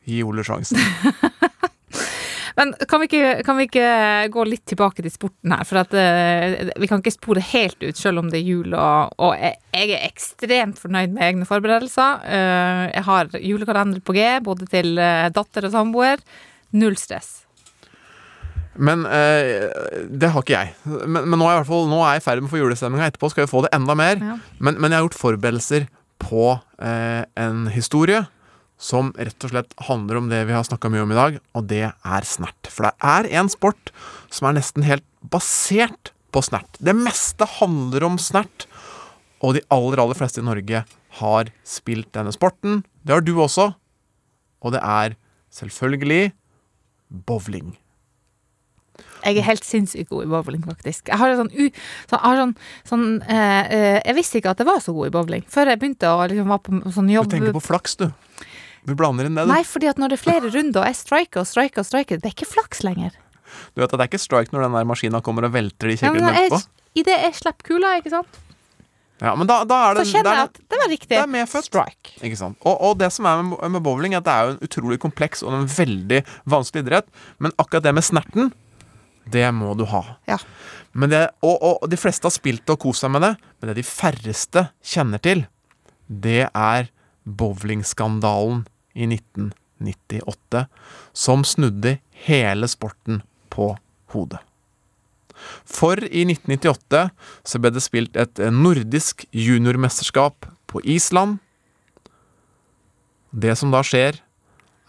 [0.07, 0.79] Gi Ole sjansen.
[2.59, 3.87] Men kan vi, ikke, kan vi ikke
[4.33, 5.65] gå litt tilbake til sporten her?
[5.67, 8.75] For at uh, vi kan ikke spore helt ut, selv om det er jul.
[8.77, 12.25] Og, og jeg, jeg er ekstremt fornøyd med egne forberedelser.
[12.27, 16.21] Uh, jeg har julekalender på G, både til uh, datter og samboer.
[16.77, 17.39] Null stress.
[18.73, 19.67] Men eh,
[20.09, 20.71] det har ikke jeg.
[21.05, 23.09] Men, men nå, er jeg fall, nå er jeg i ferd med å få julestemninga.
[23.11, 24.17] Etterpå skal vi få det enda mer.
[24.17, 24.37] Ja.
[24.57, 25.85] Men, men jeg har gjort forberedelser
[26.23, 26.47] på
[26.81, 28.23] en historie
[28.81, 31.67] som rett og slett handler om det vi har snakka mye om i dag, og
[31.69, 32.69] det er snert.
[32.69, 33.93] For det er en sport
[34.33, 36.79] som er nesten helt basert på snert.
[36.83, 38.67] Det meste handler om snert,
[39.43, 40.83] og de aller, aller fleste i Norge
[41.19, 42.81] har spilt denne sporten.
[43.03, 43.73] Det har du også.
[44.63, 45.17] Og det er
[45.53, 46.31] selvfølgelig
[47.27, 47.75] bowling.
[49.23, 51.07] Jeg er helt sinnssykt god i bowling, faktisk.
[51.07, 51.69] Jeg har sånn, u,
[52.09, 52.55] så, jeg, har sånn,
[52.89, 55.79] sånn eh, eh, jeg visste ikke at jeg var så god i bowling før jeg
[55.79, 57.29] begynte å liksom, være på sånn jobb.
[57.29, 58.09] Du tenker på flaks, du.
[58.83, 59.51] Du blander inn det, du.
[59.53, 62.19] Nei, fordi at når det er flere runder, og jeg striker og striker og striker,
[62.19, 63.13] det er ikke flaks lenger.
[63.73, 65.95] Du vet at det er ikke strike når den der maskina kommer og velter de
[65.95, 66.87] Ja, kjeglene jeg, etterpå?
[66.99, 68.39] Idet jeg slipper kula, ikke sant,
[69.23, 71.09] Ja, men da, da er det så kjenner jeg at det var riktig.
[71.13, 71.67] Det er medfødt.
[71.69, 72.15] Strike.
[72.27, 72.57] Ikke sant?
[72.65, 74.97] Og, og det som er med, med bowling, er at det er jo en utrolig
[74.99, 76.19] kompleks og en veldig
[76.49, 77.07] vanskelig idrett.
[77.39, 78.51] Men akkurat det med snerten,
[79.31, 80.01] det må du ha.
[80.27, 80.41] Ja.
[80.91, 83.31] Men det, og, og de fleste har spilt og kost seg med det,
[83.61, 85.45] men det de færreste kjenner til,
[86.09, 86.91] det er
[87.23, 90.65] bowlingskandalen i 1998,
[91.13, 93.73] som snudde hele sporten på
[94.13, 94.39] hodet.
[95.65, 97.09] For i 1998
[97.43, 101.39] så ble det spilt et nordisk juniormesterskap på Island.
[103.33, 104.21] Det som da skjer,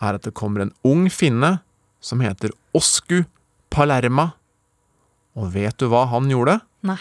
[0.05, 1.59] er at det kommer en ung finne
[2.05, 3.22] som heter Osku
[3.72, 4.34] Palerma.
[5.34, 6.59] Og vet du hva han gjorde?
[6.86, 7.00] Nei.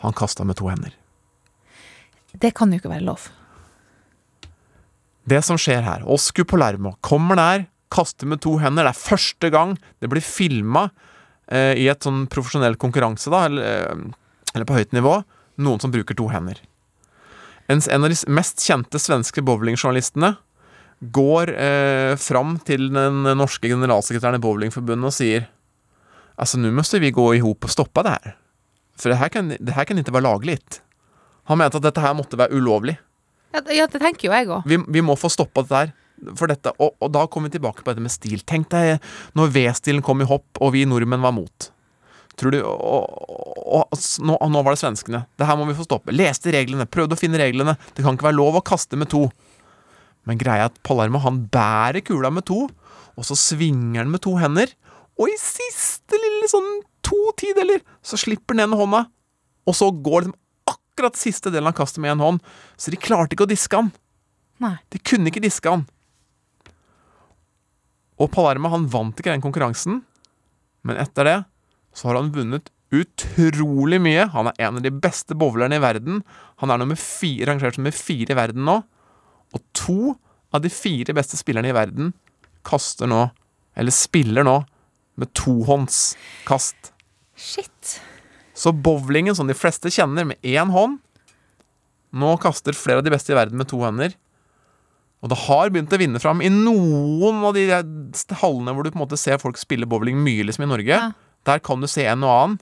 [0.00, 0.94] Han kasta med to hender.
[2.32, 3.28] Det kan jo ikke være lov.
[5.30, 8.86] Det som skjer her, Osku Palermo kommer der, kaster med to hender.
[8.86, 10.88] Det er første gang det blir filma
[11.50, 15.20] eh, i et sånn profesjonell konkurranse, da, eller, eh, eller på høyt nivå,
[15.62, 16.58] noen som bruker to hender.
[17.70, 20.34] En, en av de mest kjente svenske bowlingjournalistene
[21.14, 25.48] går eh, fram til den norske generalsekretæren i Bowlingforbundet og sier
[26.40, 28.36] Altså, nå må vi gå ihop og stoppe det her.
[28.96, 30.54] For det her kan, det her kan ikke være laglig.
[31.50, 32.94] Han mente at dette her måtte være ulovlig.
[33.54, 34.62] Ja, det- ja, det tenker jo jeg òg.
[34.70, 35.92] Vi, vi må få stoppa dette her.
[36.36, 38.42] For dette, og, og da kommer vi tilbake på dette med stil.
[38.44, 38.98] Tenk deg
[39.38, 41.70] når V-stilen kom i hopp, og vi nordmenn var mot.
[42.36, 43.06] Tror du, og,
[43.64, 45.22] og, nå, nå var det svenskene.
[45.40, 46.12] Det her må vi få stoppe.
[46.12, 47.74] Leste reglene, prøvde å finne reglene.
[47.96, 49.26] Det kan ikke være lov å kaste med to.
[50.28, 52.66] Men greia er at Palermo han bærer kula med to,
[53.16, 54.68] og så svinger han med to hender.
[55.20, 56.68] Og i siste lille sånn
[57.04, 59.02] to tideler så slipper han ene hånda,
[59.68, 60.36] og så går liksom
[61.00, 62.42] akkurat siste delen av kastet med én hånd.
[62.76, 63.90] Så de klarte ikke å diske han.
[64.60, 64.76] Nei.
[64.92, 65.86] De kunne ikke diske han.
[68.20, 70.02] Og Palerma han vant ikke den konkurransen,
[70.84, 71.38] men etter det
[71.96, 74.26] så har han vunnet utrolig mye.
[74.34, 76.20] Han er en av de beste bowlerne i verden.
[76.60, 78.76] Han er nummer fire, rangert som nummer fire i verden nå.
[79.56, 80.14] Og to
[80.52, 82.12] av de fire beste spillerne i verden
[82.66, 83.24] kaster nå,
[83.78, 84.58] eller spiller nå,
[85.16, 86.92] med tohåndskast.
[87.40, 88.00] Shit.
[88.60, 90.98] Så bowlingen, som de fleste kjenner, med én hånd
[92.10, 94.16] Nå kaster flere av de beste i verden med to hender.
[95.22, 97.68] Og det har begynt å vinne fram i noen av de
[98.40, 100.98] hallene hvor du på en måte ser folk spille bowling mye, liksom i Norge.
[101.46, 102.56] Der kan du se en og annen,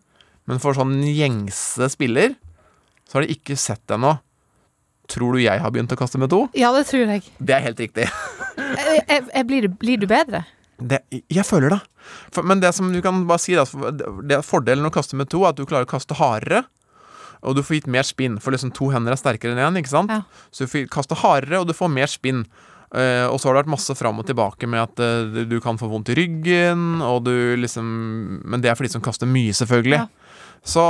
[0.44, 2.36] men for sånn gjengse spiller
[3.08, 4.18] så har de ikke sett det ennå.
[5.08, 6.42] Tror du jeg har begynt å kaste med to?
[6.58, 7.24] Ja, det tror jeg.
[7.40, 8.10] Det er helt riktig.
[8.58, 10.42] Jeg, jeg, jeg blir, blir du bedre?
[10.76, 11.00] Det,
[11.32, 11.80] jeg føler det.
[12.34, 13.66] For, men det som du kan bare si, da,
[14.22, 16.64] det er fordelen med å kaste med to, er at du klarer å kaste hardere.
[17.46, 19.78] Og du får gitt mer spinn, for liksom to hender er sterkere enn én.
[19.78, 20.10] ikke sant?
[20.50, 22.46] Så du får kaste hardere, og du får mer spinn.
[22.88, 25.76] Uh, og så har det vært masse fram og tilbake med at uh, du kan
[25.76, 27.84] få vondt i ryggen, og du liksom
[28.48, 30.06] Men det er for de som kaster mye, selvfølgelig.
[30.66, 30.82] Så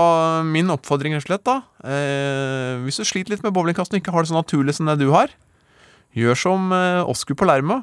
[0.48, 4.14] min oppfordring rett og slett, da eh, Hvis du sliter litt med bowlingkasting og ikke
[4.14, 5.32] har det så naturlig som det du har,
[6.16, 7.82] gjør som eh, på Palermo.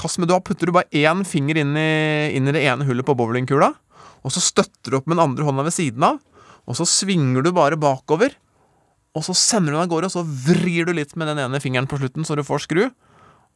[0.00, 1.90] Kast med Da putter du bare én finger inn i,
[2.36, 3.72] inn i det ene hullet på bowlingkula,
[4.20, 6.18] og så støtter du opp med den andre hånda ved siden av,
[6.68, 8.34] og så svinger du bare bakover,
[9.16, 11.60] og så sender du den av gårde, og så vrir du litt med den ene
[11.62, 12.84] fingeren på slutten, så du får skru.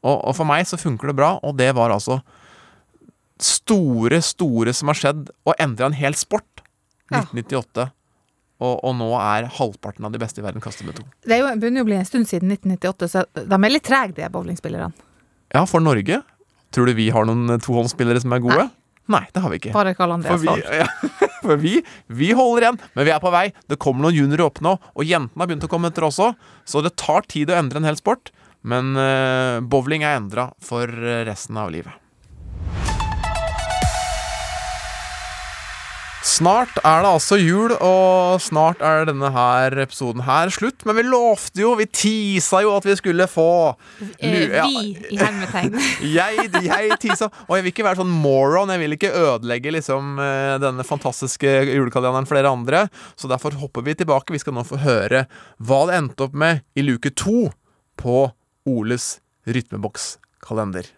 [0.05, 2.19] Og, og for meg så funker det bra, og det var altså
[3.41, 6.65] store, store som har skjedd, og endra en hel sport.
[7.13, 7.23] Ja.
[7.23, 7.89] 1998.
[8.65, 11.07] Og, og nå er halvparten av de beste i verden kastet med to.
[11.27, 13.87] Det er jo, begynner jo å bli en stund siden 1998, så de er litt
[13.87, 14.93] trege, de bowlingspillerne.
[15.55, 16.23] Ja, for Norge.
[16.75, 18.67] Tror du vi har noen tohåndsspillere som er gode?
[19.13, 19.75] Nei, det har vi ikke.
[19.75, 20.87] Bare Karl Andreas For vi, ja,
[21.45, 21.75] for vi,
[22.09, 23.45] vi holder igjen, men vi er på vei.
[23.69, 26.33] Det kommer noen juniorer opp nå, og jentene har begynt å komme etter også.
[26.69, 28.33] Så det tar tid å endre en hel sport,
[28.65, 31.93] men uh, bowling er endra for eh, resten av livet.
[36.25, 40.81] Snart er det altså jul, og snart er denne her episoden her slutt.
[40.89, 43.75] Men vi lovte jo, vi tisa jo at vi skulle få
[44.25, 45.77] Eh, vi, i hermetegn.
[46.17, 48.73] jeg, jeg tisa, og jeg vil ikke være sånn moron.
[48.73, 52.87] Jeg vil ikke ødelegge liksom eh, denne fantastiske julekalenderen for dere andre.
[53.21, 54.33] Så derfor hopper vi tilbake.
[54.33, 55.27] Vi skal nå få høre
[55.61, 57.51] hva det endte opp med i luke to
[58.01, 58.29] på
[58.65, 60.89] Oles rytmebokskalender.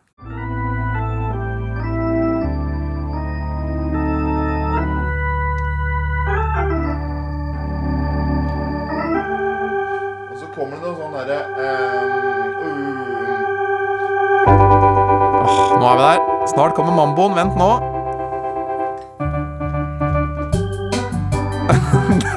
[16.77, 16.85] Der.
[16.85, 17.35] Kommer mamboen.
[17.35, 17.81] Vent nå.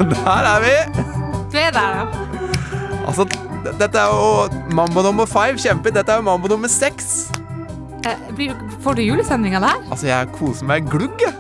[0.26, 1.04] der er vi.
[1.52, 2.06] Du er der, ja.
[3.08, 3.26] Altså,
[3.80, 5.58] dette er jo mambo nummer five.
[5.58, 5.92] Kjempe.
[5.92, 7.32] Dette er jo mambo nummer seks.
[8.08, 8.16] Eh,
[8.82, 9.80] får du julesending av det her?
[9.92, 11.34] Altså, jeg koser meg glugg, jeg.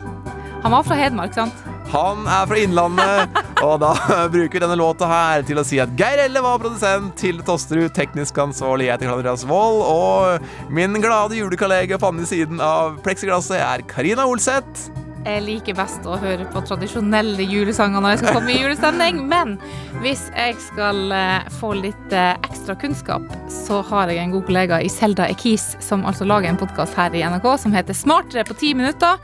[0.64, 1.54] Han var fra Hedmark, sant?
[1.94, 3.30] Han er fra Innlandet,
[3.66, 3.92] og da
[4.34, 7.92] bruker vi denne låta her til å si at Geir Elle var produsent, Tilde Tosterud
[7.96, 13.60] teknisk ansvarlig, jeg heter Andreas Wold, og min glade julekollega på andre siden av pleksiglasset
[13.60, 14.90] er Karina Olseth.
[15.26, 19.58] Jeg liker best å høre på tradisjonelle julesanger når jeg skal komme i julestemning, men
[20.00, 24.80] hvis jeg skal eh, få litt eh, ekstra kunnskap, så har jeg en god kollega
[24.80, 28.56] i Selda Ekiz, som altså lager en podkast her i NRK som heter Smartere på
[28.64, 29.20] ti minutter.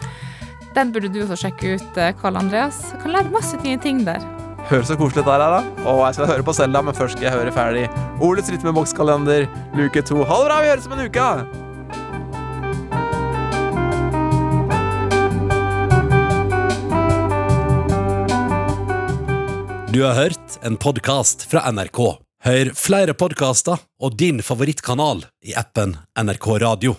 [0.75, 2.81] Den burde du også sjekke ut, eh, Karl Andreas.
[2.91, 4.19] Du kan lære masse nye ting der.
[4.67, 5.61] Høres så koselig ut der, da.
[5.87, 7.85] Og jeg skal høre på Selda, men først skal jeg høre ferdig
[8.19, 9.47] Olets rytmebokskalender,
[9.77, 10.23] luke to.
[10.23, 11.29] Ha det bra, vi høres om en uke!
[19.95, 22.01] Du har hørt en podkast fra NRK.
[22.43, 26.97] Hør flere podkaster og din favorittkanal i appen NRK Radio.